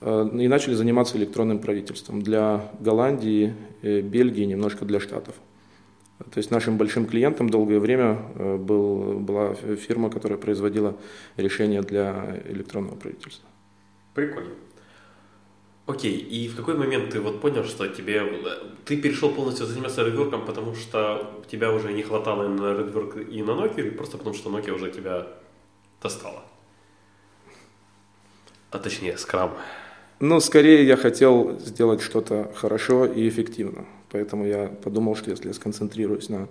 [0.00, 5.34] Э, и начали заниматься электронным правительством для Голландии, э, Бельгии, немножко для Штатов.
[6.18, 10.96] То есть нашим большим клиентом долгое время э, был, была фирма, которая производила
[11.36, 13.48] решения для электронного правительства.
[14.14, 14.50] Прикольно.
[15.86, 18.22] Окей, и в какой момент ты вот понял, что тебе...
[18.84, 23.42] Ты перешел полностью заниматься редворком, потому что тебя уже не хватало и на редворк и
[23.42, 25.26] на Nokia, или просто потому что Nokia уже тебя
[26.02, 26.42] достала?
[28.70, 29.56] А точнее, скрам.
[30.20, 33.86] Ну, скорее я хотел сделать что-то хорошо и эффективно.
[34.10, 36.48] Поэтому я подумал, что если я сконцентрируюсь на,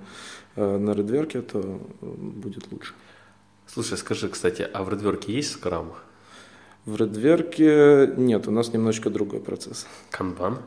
[0.55, 2.93] э, на редверке, то э, будет лучше.
[3.65, 5.93] Слушай, скажи, кстати, а в редверке есть скрам?
[6.85, 9.85] В редверке нет, у нас немножечко другой процесс.
[10.09, 10.59] Канбан?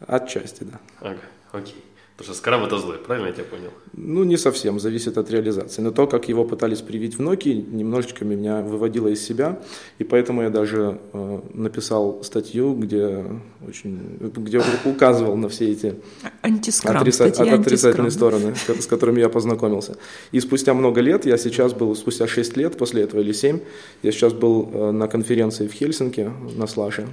[0.00, 0.80] Отчасти, да.
[1.00, 1.20] Ага,
[1.52, 1.82] окей.
[2.16, 3.70] Потому что скрам это злой, правильно я тебя понял?
[3.92, 5.82] Ну, не совсем, зависит от реализации.
[5.82, 9.58] Но то, как его пытались привить в Nokia, немножечко меня выводило из себя.
[9.98, 13.24] И поэтому я даже э, написал статью, где,
[13.66, 15.96] очень, где указывал на все эти
[16.42, 19.96] антискрам, отриса, отрицательные стороны, с, с которыми я познакомился.
[20.30, 23.58] И спустя много лет, я сейчас был, спустя 6 лет после этого или 7,
[24.04, 27.08] я сейчас был э, на конференции в Хельсинки на Слаше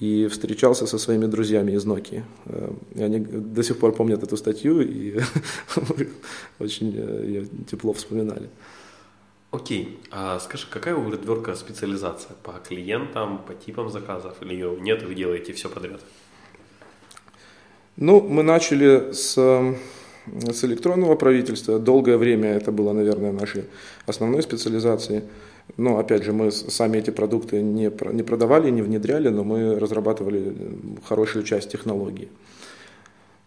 [0.00, 2.22] и встречался со своими друзьями из Nokia.
[2.46, 5.20] Э, и они до сих пор помнят эту статью и
[6.58, 8.48] очень э, ее тепло вспоминали.
[9.50, 12.36] Окей, а скажи, какая у Redwork специализация?
[12.42, 16.00] По клиентам, по типам заказов или ее нет, вы делаете все подряд?
[17.96, 19.34] Ну, мы начали с,
[20.52, 21.78] с электронного правительства.
[21.78, 23.64] Долгое время это было, наверное, нашей
[24.06, 25.22] основной специализацией.
[25.76, 30.54] Но, опять же, мы сами эти продукты не, не продавали, не внедряли, но мы разрабатывали
[31.06, 32.28] хорошую часть технологии.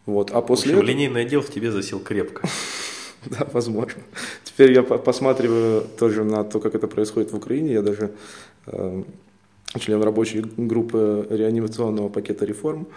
[0.06, 0.32] Вот.
[0.32, 0.98] А после в общем, этого...
[0.98, 2.48] линейный отдел в тебе засел крепко.
[3.24, 4.02] Да, возможно.
[4.44, 7.74] Теперь я посматриваю тоже на то, как это происходит в Украине.
[7.74, 8.10] Я даже
[8.66, 9.04] э,
[9.80, 12.88] член рабочей группы реанимационного пакета реформ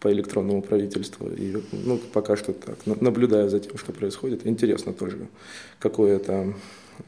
[0.00, 1.28] по электронному правительству.
[1.28, 4.46] И ну, пока что так, наблюдаю за тем, что происходит.
[4.46, 5.28] Интересно тоже,
[5.78, 6.54] какое это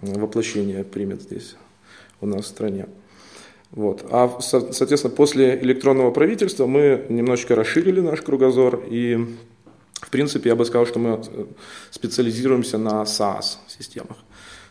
[0.03, 1.57] воплощение примет здесь
[2.21, 2.87] у нас в стране.
[3.71, 4.07] Вот.
[4.11, 9.19] А, соответственно, после электронного правительства мы немножечко расширили наш кругозор, и,
[9.95, 11.45] в принципе, я бы сказал, что мы э,
[11.91, 14.17] специализируемся на SaaS-системах.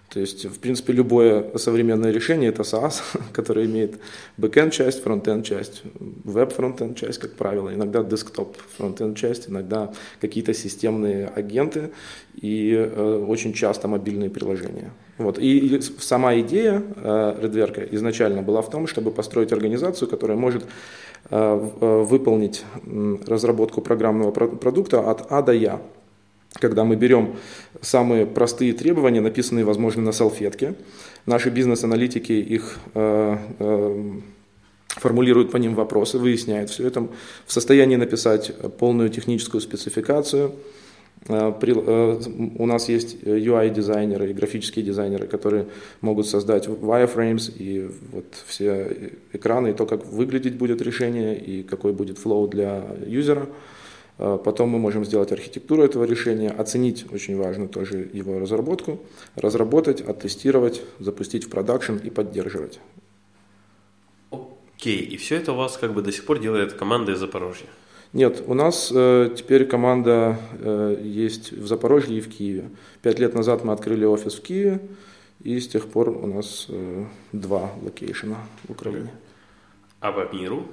[0.10, 3.02] То есть, в принципе, любое современное решение– это SaaS,
[3.34, 4.00] которое имеет
[4.38, 5.84] backend часть, frontend часть,
[6.24, 9.92] веб frontend часть, как правило, иногда desktop frontend часть, иногда
[10.22, 11.92] какие-то системные агенты
[12.36, 14.92] и э, очень часто мобильные приложения.
[15.18, 15.40] Вот.
[15.40, 20.68] И сама идея э, Redwerk изначально была в том, чтобы построить организацию, которая может э,
[21.30, 22.64] э, выполнить
[23.28, 25.82] разработку программного продукта от А до Я
[26.60, 27.36] когда мы берем
[27.82, 30.76] самые простые требования, написанные, возможно, на салфетке,
[31.26, 34.12] наши бизнес-аналитики их э, э,
[34.88, 37.08] формулируют по ним вопросы, выясняют все это,
[37.46, 40.54] в состоянии написать полную техническую спецификацию.
[41.28, 42.20] Э, э,
[42.58, 45.68] у нас есть UI-дизайнеры и графические дизайнеры, которые
[46.02, 51.92] могут создать wireframes и вот все экраны, и то, как выглядеть будет решение, и какой
[51.92, 53.48] будет флоу для юзера.
[54.18, 59.00] А потом мы можем сделать архитектуру этого решения, оценить, очень важно тоже его разработку,
[59.36, 62.80] разработать, оттестировать, запустить в продакшн и поддерживать.
[64.32, 67.68] Окей, и все это у вас как бы до сих пор делает команда из Запорожья?
[68.14, 72.70] Нет, у нас э, теперь команда э, есть в Запорожье и в Киеве.
[73.02, 74.80] Пять лет назад мы открыли офис в Киеве,
[75.44, 79.12] и с тех пор у нас э, два location а в Украине.
[80.00, 80.66] А по миру?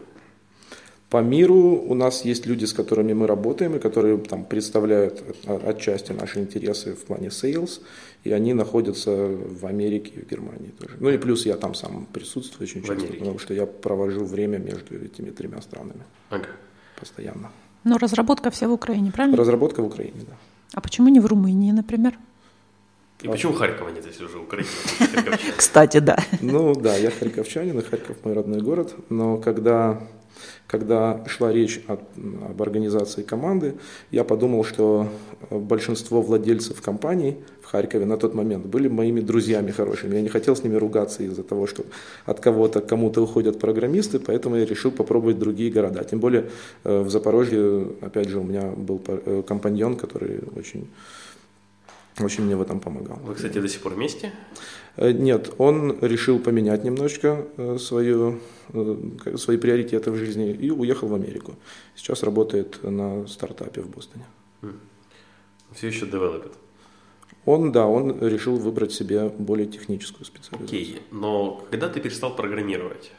[1.13, 5.23] По миру у нас есть люди, с которыми мы работаем, и которые там, представляют
[5.67, 7.83] отчасти наши интересы в плане sales,
[8.25, 10.97] и они находятся в Америке и в Германии тоже.
[11.01, 14.95] Ну и плюс я там сам присутствую очень часто, потому что я провожу время между
[14.95, 16.03] этими тремя странами.
[16.31, 16.47] Ага.
[16.99, 17.51] Постоянно.
[17.85, 19.37] Но разработка вся в Украине, правильно?
[19.37, 20.37] Разработка в Украине, да.
[20.73, 22.15] А почему не в Румынии, например?
[23.21, 24.69] И почему Харькова нет, если уже Украина?
[25.59, 26.17] Кстати, да.
[26.41, 30.01] Ну да, я харьковчанин, и Харьков мой родной город, но когда
[30.67, 31.99] когда шла речь о,
[32.51, 33.75] об организации команды,
[34.11, 35.09] я подумал, что
[35.51, 40.15] большинство владельцев компаний в Харькове на тот момент были моими друзьями хорошими.
[40.15, 41.85] Я не хотел с ними ругаться из-за того, что
[42.27, 46.05] от кого-то кому-то уходят программисты, поэтому я решил попробовать другие города.
[46.05, 46.51] Тем более
[46.85, 50.89] э, в Запорожье, опять же, у меня был э, компаньон, который очень
[52.21, 53.19] очень мне в этом помогал.
[53.25, 54.33] Вы, кстати, до сих пор вместе?
[54.97, 58.41] Э, нет, он решил поменять немножечко э, свою,
[58.73, 61.55] э, свои приоритеты в жизни и уехал в Америку.
[61.95, 64.27] Сейчас работает на стартапе в Бостоне.
[65.75, 66.53] Все еще девелопит?
[67.45, 70.67] Он, да, он решил выбрать себе более техническую специализацию.
[70.67, 73.11] Окей, но когда ты перестал программировать?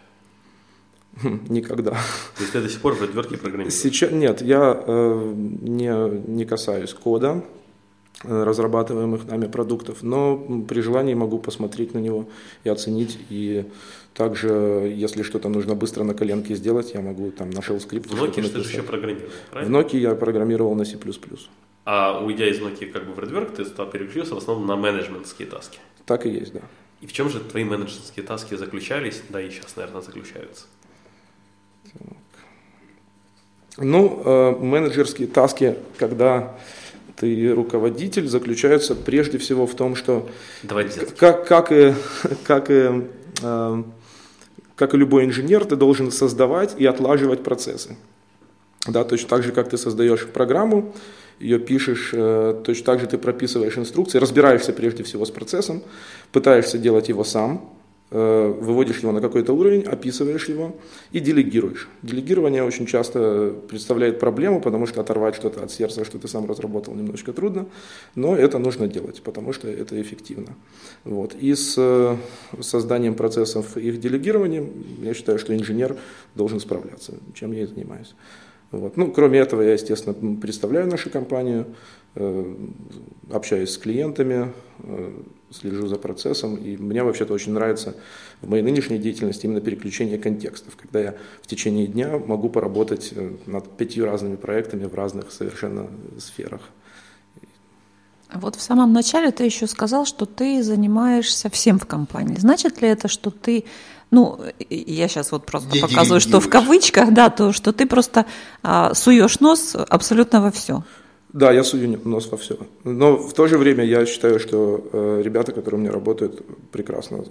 [1.22, 1.92] Хм, Никогда.
[1.92, 3.74] То есть ты до сих пор в отвертке программируешь?
[3.74, 7.44] Сейчас нет, я э, не, не касаюсь кода
[8.24, 12.28] разрабатываемых нами продуктов, но при желании могу посмотреть на него
[12.64, 13.18] и оценить.
[13.30, 13.66] И
[14.14, 18.10] также, если что-то нужно быстро на коленке сделать, я могу там нашел скрипт.
[18.10, 19.78] В Nokia что-то еще программировал, В правильно?
[19.78, 20.98] Nokia я программировал на C++.
[21.86, 25.48] А уйдя из Nokia как бы в Redwork, ты стал переключился в основном на менеджментские
[25.48, 25.80] таски.
[26.06, 26.62] Так и есть, да.
[27.02, 30.66] И в чем же твои менеджерские таски заключались, да и сейчас, наверное, заключаются?
[33.78, 36.56] Ну, э, менеджерские таски, когда
[37.16, 40.30] ты руководитель, заключаются прежде всего в том, что
[41.18, 41.94] как, как, и,
[42.44, 43.08] как, и,
[43.42, 43.84] э,
[44.76, 47.98] как и любой инженер, ты должен создавать и отлаживать процессы.
[48.88, 50.94] Да, точно так же, как ты создаешь программу,
[51.40, 55.84] ее пишешь, э, точно так же ты прописываешь инструкции, разбираешься прежде всего с процессом,
[56.32, 57.70] пытаешься делать его сам,
[58.14, 60.76] выводишь его на какой-то уровень, описываешь его
[61.12, 61.90] и делегируешь.
[62.04, 66.94] Делегирование очень часто представляет проблему, потому что оторвать что-то от сердца, что ты сам разработал,
[66.94, 67.66] немножко трудно,
[68.16, 70.56] но это нужно делать, потому что это эффективно.
[71.04, 71.34] Вот.
[71.34, 72.16] И с э,
[72.62, 74.72] созданием процессов и их делегированием,
[75.02, 75.98] я считаю, что инженер
[76.36, 78.16] должен справляться, чем я и занимаюсь.
[78.72, 78.98] Вот.
[78.98, 81.68] Ну, кроме этого, я, естественно, представляю нашу компанию,
[82.16, 82.56] э,
[83.32, 85.12] общаюсь с клиентами, э,
[85.54, 86.56] слежу за процессом.
[86.56, 87.96] И мне вообще-то очень нравится
[88.42, 93.32] в моей нынешней деятельности именно переключение контекстов, когда я в течение дня могу поработать э,
[93.46, 95.88] над пятью разными проектами в разных совершенно
[96.20, 96.62] сферах.
[98.34, 102.36] А Вот в самом начале ты еще сказал, что ты занимаешься всем в компании.
[102.36, 103.66] Значит ли это, что ты,
[104.10, 104.40] ну,
[104.70, 108.26] я сейчас вот просто Не показываю, что в кавычках, да, то, что ты просто
[108.64, 110.84] а, суешь нос абсолютно во все.
[111.34, 112.58] Да, я сую нос во все.
[112.84, 116.42] Но в то же время я считаю, что э, ребята, которые у меня работают,
[116.72, 117.26] прекрасно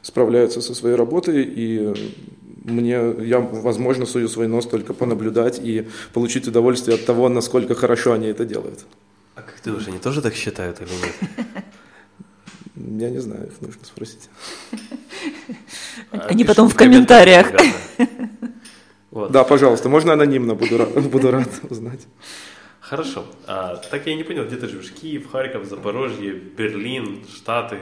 [0.00, 1.94] справляются со своей работой, и
[2.64, 8.12] мне, я, возможно, сую свой нос только понаблюдать и получить удовольствие от того, насколько хорошо
[8.14, 8.86] они это делают.
[9.34, 11.64] А как ты уже, они тоже так считают или нет?
[13.02, 14.30] Я не знаю, их нужно спросить.
[16.10, 17.52] А Они потом в комментариях.
[19.30, 22.00] Да, пожалуйста, можно анонимно, буду рад узнать.
[22.88, 23.24] Хорошо.
[23.46, 24.92] А, так я не понял, где ты живешь?
[24.92, 27.78] Киев, Харьков, Запорожье, Берлин, Штаты.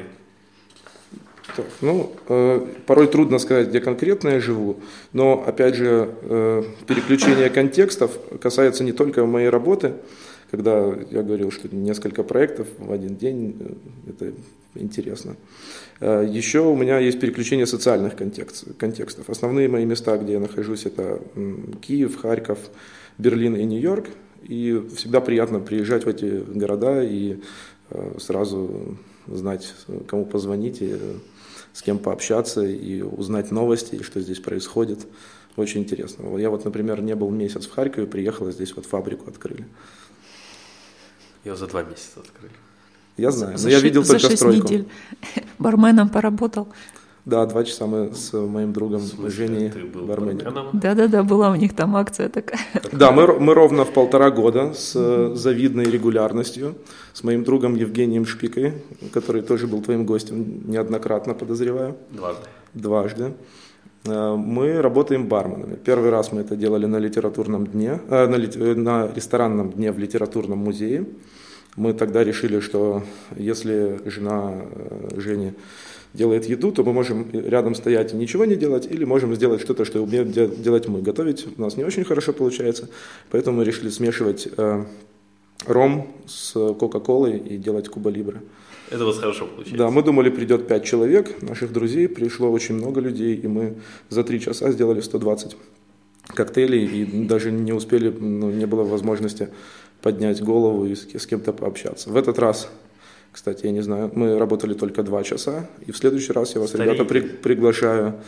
[1.57, 4.79] Так, ну, э, порой трудно сказать, где конкретно я живу,
[5.13, 9.95] но, опять же, э, переключение контекстов касается не только моей работы,
[10.53, 13.57] когда я говорил, что несколько проектов в один день,
[14.07, 14.33] э, это
[14.77, 15.35] интересно.
[16.01, 19.29] Э, Еще у меня есть переключение социальных контекст- контекстов.
[19.29, 21.21] Основные мои места, где я нахожусь, это
[21.83, 22.59] Киев, Харьков,
[23.19, 24.07] Берлин и Нью-Йорк.
[24.43, 27.41] И всегда приятно приезжать в эти города и
[27.91, 29.75] э, сразу знать,
[30.09, 31.15] кому позвонить, и э,
[31.73, 35.07] с кем пообщаться и узнать новости, и что здесь происходит.
[35.57, 36.37] Очень интересно.
[36.39, 39.67] Я вот, например, не был месяц в Харькове, приехал, а здесь вот фабрику открыли.
[41.45, 42.53] Его за два месяца открыли.
[43.17, 44.65] Я знаю, но За я ши- видел за только шесть стройку.
[44.67, 44.89] недель
[45.59, 46.69] барменом поработал.
[47.25, 50.55] Да, два часа мы с моим другом В смысле, Женей ты был барменером.
[50.55, 50.81] барменом?
[50.81, 52.59] Да-да-да, была у них там акция такая.
[52.91, 56.75] Да, мы, мы ровно в полтора года с завидной регулярностью
[57.13, 58.73] с моим другом Евгением Шпикой,
[59.13, 61.95] который тоже был твоим гостем неоднократно, подозреваю.
[62.11, 62.43] Дважды.
[62.75, 63.33] дважды.
[64.05, 65.77] Э, Мы работаем барменами.
[65.77, 69.93] Первый раз мы это делали на литературном дне, э, на, лит- э, на ресторанном дне
[69.93, 71.07] в литературном музее.
[71.77, 73.03] Мы тогда решили, что
[73.37, 75.53] если жена э, Жени
[76.15, 79.85] делает еду, то мы можем рядом стоять и ничего не делать, или можем сделать что-то,
[79.85, 81.01] что умеем де- делать мы.
[81.03, 82.89] Готовить у нас не очень хорошо получается,
[83.31, 84.85] поэтому мы решили смешивать э,
[85.67, 88.41] ром с кока-колой и делать куба либре.
[88.91, 89.77] Это у вас хорошо получается.
[89.77, 93.77] Да, мы думали, придет 5 человек, наших друзей, пришло очень много людей, и мы
[94.11, 95.57] за 3 часа сделали 120
[96.27, 99.49] коктейлей, и даже не успели, ну, не было возможности
[100.03, 102.11] поднять голову и с, с кем-то пообщаться.
[102.11, 102.69] В этот раз,
[103.33, 106.71] кстати, я не знаю, мы работали только 2 часа, и в следующий раз я вас,
[106.71, 106.95] Старенькие.
[106.95, 108.21] ребята, при- приглашаю,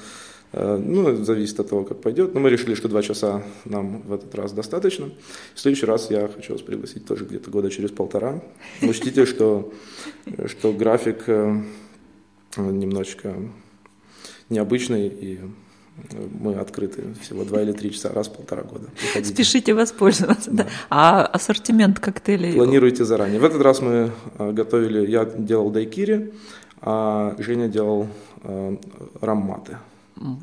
[0.53, 4.12] э, ну, зависит от того, как пойдет, но мы решили, что 2 часа нам в
[4.14, 5.11] этот раз достаточно.
[5.55, 8.43] В следующий раз я хочу вас пригласить тоже где-то года через полтора.
[8.83, 9.73] Учтите, что,
[10.47, 11.62] что график э,
[12.57, 13.35] немножечко
[14.49, 15.40] необычный, и
[16.40, 18.88] мы открыты всего два или три часа раз в полтора года.
[19.00, 19.35] Приходите.
[19.35, 20.50] Спешите воспользоваться.
[20.50, 20.66] Да.
[20.90, 22.52] А ассортимент коктейлей?
[22.54, 23.40] Планируйте заранее.
[23.40, 26.33] В этот раз мы э, готовили, я делал дайкири,
[26.80, 28.09] а Женя делал
[28.42, 28.76] э,
[29.20, 29.78] рамматы.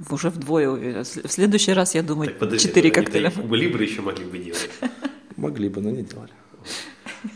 [0.09, 1.03] Уже вдвое уверен.
[1.03, 3.29] В следующий раз, я думаю, четыре коктейля.
[3.29, 4.69] и Куба-либры еще могли бы делать.
[5.37, 6.31] Могли бы, но не делали.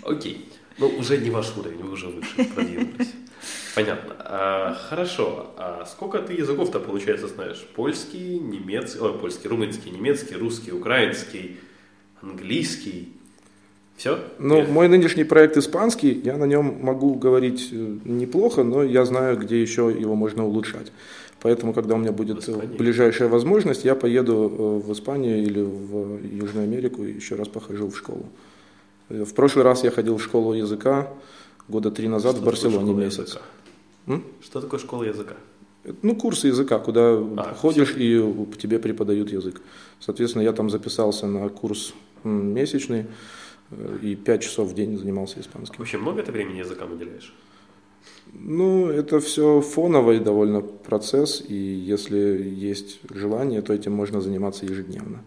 [0.03, 0.49] Окей.
[0.77, 3.13] Ну, уже не ваш уровень, вы уже выше продвинулись.
[3.75, 4.15] Понятно.
[4.19, 5.47] А, хорошо.
[5.57, 7.65] А сколько ты языков-то, получается, знаешь?
[7.75, 11.59] Польский, немецкий, ой, польский, румынский, немецкий, русский, украинский,
[12.21, 13.11] английский.
[13.97, 14.19] Все?
[14.39, 19.37] Ну, мой нынешний проект испанский, я на нем могу говорить э, неплохо, но я знаю,
[19.37, 20.91] где еще его можно улучшать.
[21.41, 26.63] Поэтому, когда у меня будет ближайшая возможность, я поеду э, в Испанию или в Южную
[26.63, 28.25] Америку и еще раз похожу в школу.
[29.09, 31.07] Э, в прошлый раз я ходил в школу языка
[31.67, 33.19] года три назад Что в Барселоне месяц.
[33.19, 33.41] Языка?
[34.07, 34.23] М?
[34.41, 35.35] Что такое школа языка?
[36.01, 38.19] Ну, курсы языка, куда А, ходишь и
[38.57, 39.61] тебе преподают язык.
[39.99, 41.93] Соответственно, я там записался на курс
[42.23, 43.05] месячный
[43.71, 45.77] э, и 5 часов в день занимался испанским.
[45.77, 47.33] Вообще много ты времени языкам уделяешь?
[48.33, 55.23] Ну, это все фоновый довольно процесс, и если есть желание, то этим можно заниматься ежедневно,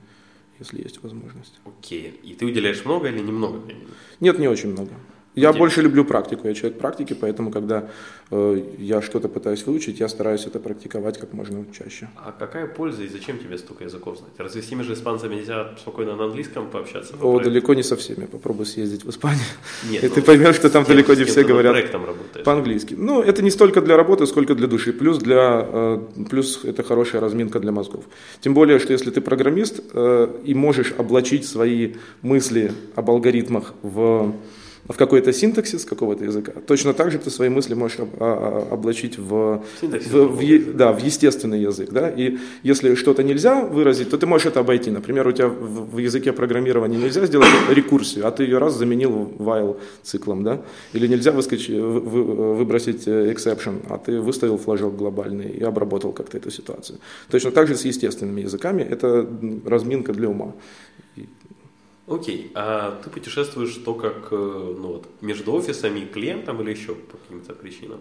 [0.58, 1.60] если есть возможность.
[1.64, 2.20] Окей.
[2.24, 3.88] И ты уделяешь много или немного времени?
[4.20, 4.90] Нет, не очень много.
[5.38, 7.88] Я больше люблю практику, я человек практики, поэтому когда
[8.30, 12.08] э, я что-то пытаюсь выучить, я стараюсь это практиковать как можно чаще.
[12.16, 14.32] А какая польза и зачем тебе столько языков знать?
[14.38, 17.12] Разве с теми же испанцами нельзя спокойно на английском пообщаться?
[17.12, 17.50] по О, проекту?
[17.50, 18.26] далеко не со всеми.
[18.26, 19.44] Попробуй съездить в Испанию.
[19.90, 21.76] Нет, и ну, ты поймешь, что там далеко не все над говорят
[22.44, 22.94] по-английски.
[22.98, 24.92] Ну, это не столько для работы, сколько для души.
[24.92, 28.04] Плюс, для, э, плюс это хорошая разминка для мозгов.
[28.40, 34.34] Тем более, что если ты программист э, и можешь облачить свои мысли об алгоритмах в
[34.88, 39.18] в какой-то синтаксис какого-то языка, точно так же ты свои мысли можешь а- а- облачить
[39.18, 41.90] в, Синтаксис в, в да, в естественный язык.
[41.90, 42.08] Да?
[42.08, 44.90] И если что-то нельзя выразить, то ты можешь это обойти.
[44.90, 49.32] Например, у тебя в, в языке программирования нельзя сделать рекурсию, а ты ее раз заменил
[49.38, 50.42] while циклом.
[50.42, 50.62] Да?
[50.94, 56.12] Или нельзя выскочить, вы- вы- выбросить э, exception, а ты выставил флажок глобальный и обработал
[56.12, 56.98] как-то эту ситуацию.
[57.30, 58.82] Точно так же с естественными языками.
[58.82, 59.28] Это
[59.66, 60.54] разминка для ума.
[62.08, 66.94] Окей, а ты путешествуешь только к, э, ну, вот, между офисами и клиентом или еще
[66.94, 68.00] по каким-то причинам?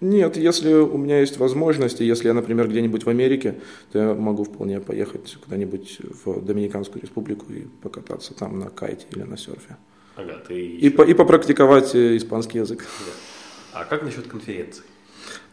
[0.00, 3.56] Нет, если у меня есть возможности, если я, например, где-нибудь в Америке,
[3.90, 9.22] то я могу вполне поехать куда-нибудь в Доминиканскую республику и покататься там на кайте или
[9.24, 9.76] на серфе.
[10.14, 12.78] Ага, ты И, еще- по- и попрактиковать э, испанский язык.
[12.78, 13.80] Да.
[13.80, 14.84] А как насчет конференций?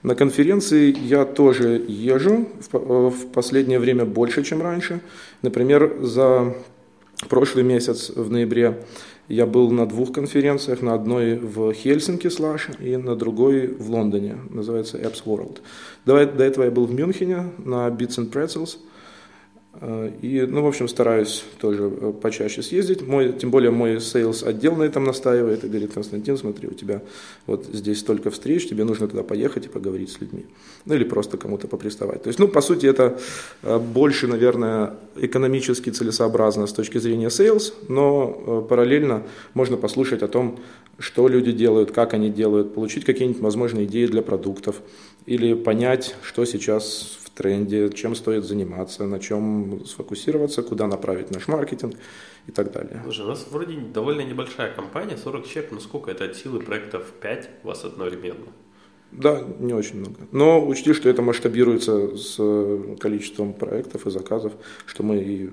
[0.04, 5.02] На конференции я тоже езжу, в, э, в последнее время больше, чем раньше.
[5.42, 6.56] Например, за
[7.30, 8.84] прошлый месяц в ноябре
[9.28, 14.38] я был на двух конференциях, на одной в Хельсинки слаш и на другой в Лондоне,
[14.50, 15.60] называется Apps World.
[16.06, 18.78] До, до этого я был в Мюнхене на Bits and Pretzels.
[20.22, 23.02] И, ну, в общем, стараюсь тоже э, почаще съездить.
[23.06, 27.02] Мой, тем более мой sales отдел на этом настаивает и говорит, Константин, смотри, у тебя
[27.46, 30.46] вот здесь столько встреч, тебе нужно туда поехать и поговорить с людьми.
[30.86, 32.24] Ну, или просто кому-то поприставать.
[32.24, 33.20] То есть, ну, по сути, это
[33.64, 39.24] э, больше, наверное, экономически целесообразно с точки зрения sales, но э, параллельно
[39.54, 40.60] можно послушать о том,
[41.00, 44.78] что люди делают, как они делают, получить какие-нибудь, возможно, идеи для продуктов
[45.26, 51.96] или понять, что сейчас тренде, чем стоит заниматься, на чем сфокусироваться, куда направить наш маркетинг
[52.48, 53.02] и так далее.
[53.04, 57.12] Слушай, у нас вроде довольно небольшая компания, 40 человек, ну сколько это от силы проектов
[57.22, 58.48] 5 у вас одновременно?
[59.12, 60.16] Да, не очень много.
[60.32, 64.54] Но учти, что это масштабируется с э, количеством проектов и заказов,
[64.86, 65.50] что мы и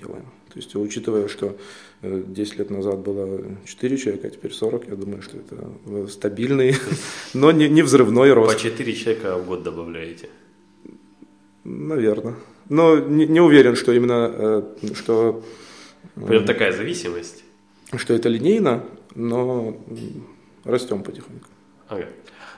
[0.00, 0.26] делаем.
[0.52, 1.56] То есть, учитывая, что
[2.02, 5.56] э, 10 лет назад было 4 человека, а теперь 40, я думаю, что это
[5.86, 6.74] э, стабильный,
[7.34, 8.58] но не, не взрывной По рост.
[8.58, 10.28] 4 человека в год добавляете.
[11.66, 12.36] Наверное.
[12.68, 14.30] Но не, не уверен, что именно,
[14.82, 15.42] э, что,
[16.14, 17.42] Прям такая зависимость.
[17.96, 18.84] что это линейно,
[19.16, 19.76] но
[20.64, 21.48] растем потихоньку.
[21.88, 22.06] Ага.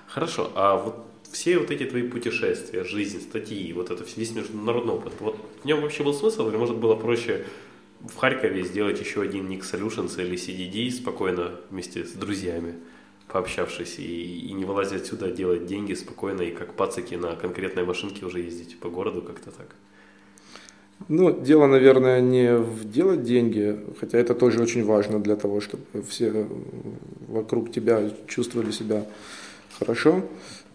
[0.07, 5.15] Хорошо, а вот все вот эти твои путешествия, жизнь, статьи, вот это весь международный опыт,
[5.21, 7.45] вот в нем вообще был смысл или может было проще
[8.01, 12.75] в Харькове сделать еще один Nix Solutions или CDD спокойно вместе с друзьями,
[13.29, 18.26] пообщавшись и, и не вылазя отсюда, делать деньги спокойно и как пацаки на конкретной машинке
[18.26, 19.74] уже ездить по городу как-то так?
[21.07, 25.85] Ну, дело, наверное, не в делать деньги, хотя это тоже очень важно для того, чтобы
[26.09, 26.49] все
[27.29, 29.07] вокруг тебя чувствовали себя
[29.79, 30.22] хорошо,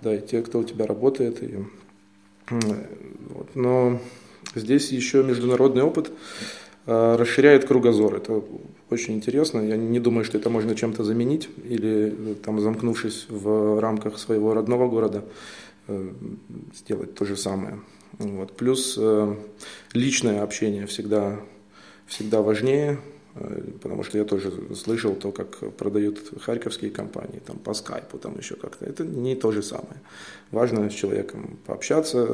[0.02, 1.44] да, и те, кто у тебя работает.
[1.44, 1.60] И,
[2.50, 3.56] вот.
[3.56, 4.00] Но
[4.56, 6.12] здесь еще международный опыт
[6.86, 8.16] э, расширяет кругозор.
[8.16, 8.44] Это
[8.94, 9.60] очень интересно.
[9.62, 14.54] Я не думаю, что это можно чем-то заменить или э, там, замкнувшись в рамках своего
[14.54, 15.26] родного города,
[15.88, 16.12] э,
[16.76, 17.80] сделать то же самое.
[18.20, 18.56] Вот.
[18.56, 19.36] Плюс э,
[19.94, 21.40] личное общение всегда,
[22.06, 23.00] всегда важнее,
[23.82, 28.56] потому что я тоже слышал то, как продают харьковские компании там, по скайпу, там еще
[28.56, 28.86] как-то.
[28.86, 30.00] Это не то же самое.
[30.52, 32.28] Важно с человеком пообщаться,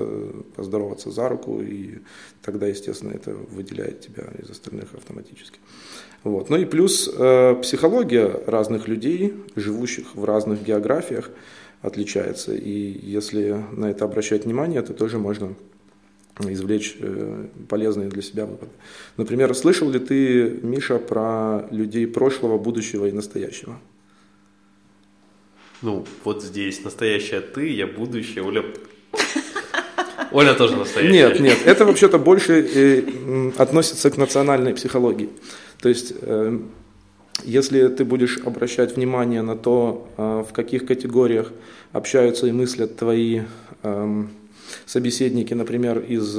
[0.57, 1.99] поздороваться за руку, и
[2.41, 5.59] тогда, естественно, это выделяет тебя из остальных автоматически.
[6.23, 6.49] Вот.
[6.49, 11.29] Ну и плюс э, психология разных людей, живущих в разных географиях,
[11.81, 12.53] отличается.
[12.53, 15.55] И если на это обращать внимание, то тоже можно
[16.39, 18.71] извлечь э, полезные для себя выводы.
[19.17, 23.79] Например, слышал ли ты, Миша, про людей прошлого, будущего и настоящего?
[25.81, 28.63] Ну, вот здесь настоящая ты, я будущее, Оля...
[30.31, 31.11] Оля тоже настоящая.
[31.11, 35.29] Нет, нет, это вообще-то больше э, относится к национальной психологии.
[35.81, 36.59] То есть, э,
[37.43, 41.51] если ты будешь обращать внимание на то, э, в каких категориях
[41.91, 43.41] общаются и мыслят твои
[43.83, 44.23] э,
[44.85, 46.37] собеседники, например, из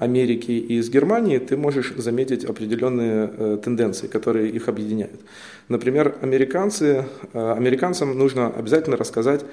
[0.00, 5.20] Америки и из Германии, ты можешь заметить определенные э, тенденции, которые их объединяют.
[5.68, 9.44] Например, американцы, э, американцам нужно обязательно рассказать,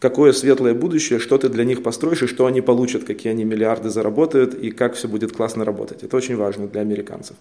[0.00, 3.90] какое светлое будущее, что ты для них построишь и что они получат, какие они миллиарды
[3.90, 6.02] заработают и как все будет классно работать.
[6.02, 7.36] Это очень важно для американцев.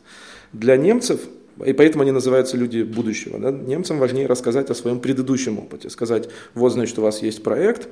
[0.54, 1.20] Для немцев
[1.64, 3.38] и поэтому они называются люди будущего.
[3.38, 3.52] Да?
[3.52, 5.90] Немцам важнее рассказать о своем предыдущем опыте.
[5.90, 7.88] Сказать, вот, значит, у вас есть проект,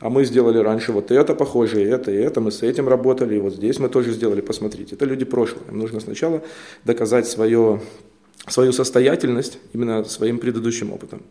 [0.00, 3.36] а мы сделали раньше вот это похоже, и это, и это, мы с этим работали,
[3.36, 4.94] и вот здесь мы тоже сделали, посмотрите.
[4.94, 5.62] Это люди прошлого.
[5.70, 6.42] Им нужно сначала
[6.84, 7.82] доказать свое,
[8.48, 11.22] свою состоятельность именно своим предыдущим опытом.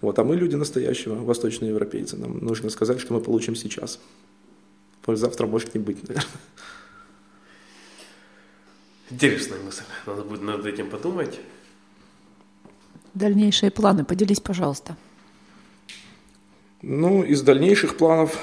[0.00, 2.16] Вот, а мы люди настоящего, восточные европейцы.
[2.16, 3.98] Нам нужно сказать, что мы получим сейчас.
[5.06, 6.30] Завтра может не быть, наверное.
[9.10, 9.84] Интересная мысль.
[10.06, 11.40] Надо будет над этим подумать.
[13.14, 14.04] Дальнейшие планы.
[14.04, 14.96] Поделись, пожалуйста.
[16.82, 18.38] Ну, из дальнейших планов,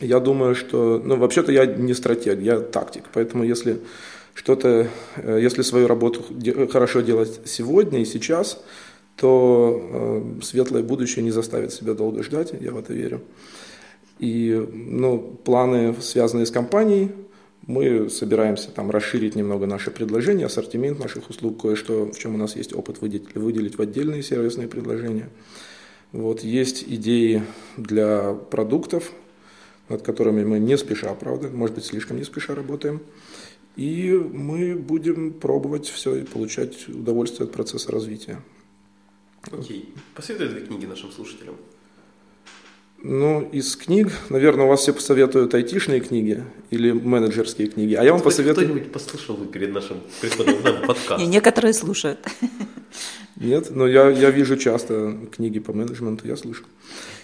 [0.00, 1.00] я думаю, что...
[1.02, 3.04] Ну, вообще-то я не стратег, я тактик.
[3.14, 3.80] Поэтому если
[4.34, 6.24] что-то, э, если свою работу
[6.70, 8.62] хорошо делать сегодня и сейчас,
[9.18, 9.80] то
[10.38, 13.20] э, светлое будущее не заставит себя долго ждать, я в это верю.
[14.18, 17.10] И ну, планы, связанные с компанией,
[17.66, 22.56] мы собираемся там расширить немного наше предложение, ассортимент наших услуг, кое-что, в чем у нас
[22.56, 25.28] есть опыт, выделить, выделить в отдельные сервисные предложения.
[26.12, 27.42] Вот, есть идеи
[27.76, 29.12] для продуктов,
[29.88, 33.00] над которыми мы не спеша, правда, может быть, слишком не спеша работаем.
[33.76, 38.38] И мы будем пробовать все и получать удовольствие от процесса развития.
[39.52, 39.94] Окей.
[40.14, 41.56] Посоветуй две книги нашим слушателям.
[43.00, 47.94] Ну, из книг, наверное, у вас все посоветуют айтишные книги или менеджерские книги.
[47.94, 48.66] А я вам посоветую...
[48.66, 51.24] Кто-нибудь послушал перед нашим приходом в подкаст?
[51.24, 52.18] Некоторые слушают.
[53.36, 56.64] Нет, но я, я вижу часто книги по менеджменту, я слышу,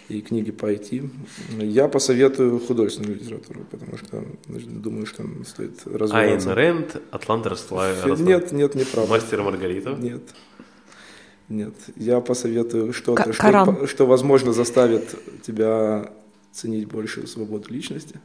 [0.09, 1.11] и книги по IT.
[1.59, 6.55] Я посоветую художественную литературу, потому что думаю, что стоит развиваться.
[6.55, 7.47] Айн Рэнд, Атлант
[8.20, 9.11] Нет, нет, неправда.
[9.11, 9.91] Мастер Маргарита?
[9.91, 10.22] Нет.
[11.49, 16.11] Нет, я посоветую что-то, что, что, возможно, заставит тебя
[16.53, 18.20] ценить больше свободу личности.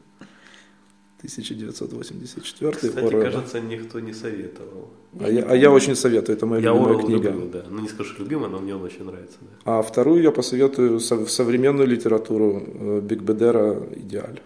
[1.20, 3.24] 1984 Кстати, Орвелла.
[3.24, 4.90] кажется, никто не советовал.
[5.20, 7.30] А я, а я очень советую, это моя я любимая Орвелл книга.
[7.32, 7.66] Люблю, да.
[7.70, 9.38] Ну, не скажу, что любимая, но мне он очень нравится.
[9.42, 9.80] Да.
[9.80, 14.40] А вторую я посоветую современную литературу э, Биг Бедера «Идеаль».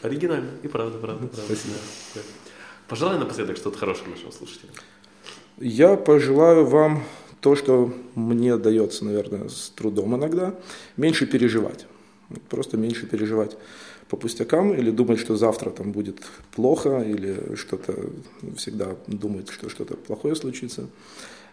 [0.00, 1.42] Оригинально, и правда, правда, правда.
[1.44, 1.74] Спасибо.
[2.14, 2.20] Да.
[2.86, 4.74] Пожелай напоследок что-то хорошее нашим слушателям.
[5.58, 7.02] Я пожелаю вам
[7.44, 10.54] то, что мне дается, наверное, с трудом иногда,
[10.96, 11.86] меньше переживать.
[12.48, 13.58] Просто меньше переживать
[14.08, 16.22] по пустякам или думать, что завтра там будет
[16.52, 17.92] плохо, или что-то
[18.56, 20.88] всегда думать, что что-то плохое случится,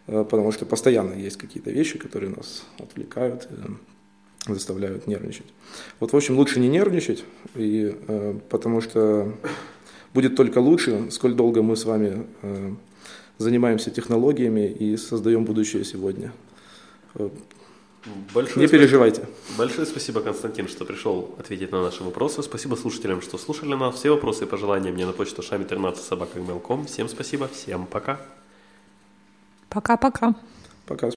[0.08, 3.50] э, потому что постоянно есть какие-то вещи, которые нас отвлекают,
[4.48, 5.48] заставляют нервничать.
[6.00, 7.26] Вот, в общем, лучше не нервничать,
[7.56, 9.34] и, э, потому что
[10.14, 12.76] будет только лучше, сколь долго мы с вами э,
[13.42, 16.32] занимаемся технологиями и создаем будущее сегодня.
[18.34, 19.28] Большое Не переживайте.
[19.58, 22.42] Большое спасибо, Константин, что пришел ответить на наши вопросы.
[22.42, 23.96] Спасибо слушателям, что слушали нас.
[23.96, 26.39] Все вопросы и пожелания мне на почту шами 13 собака
[26.88, 28.20] Всем спасибо, всем пока.
[29.70, 30.36] Пока-пока.
[30.88, 31.12] Пока.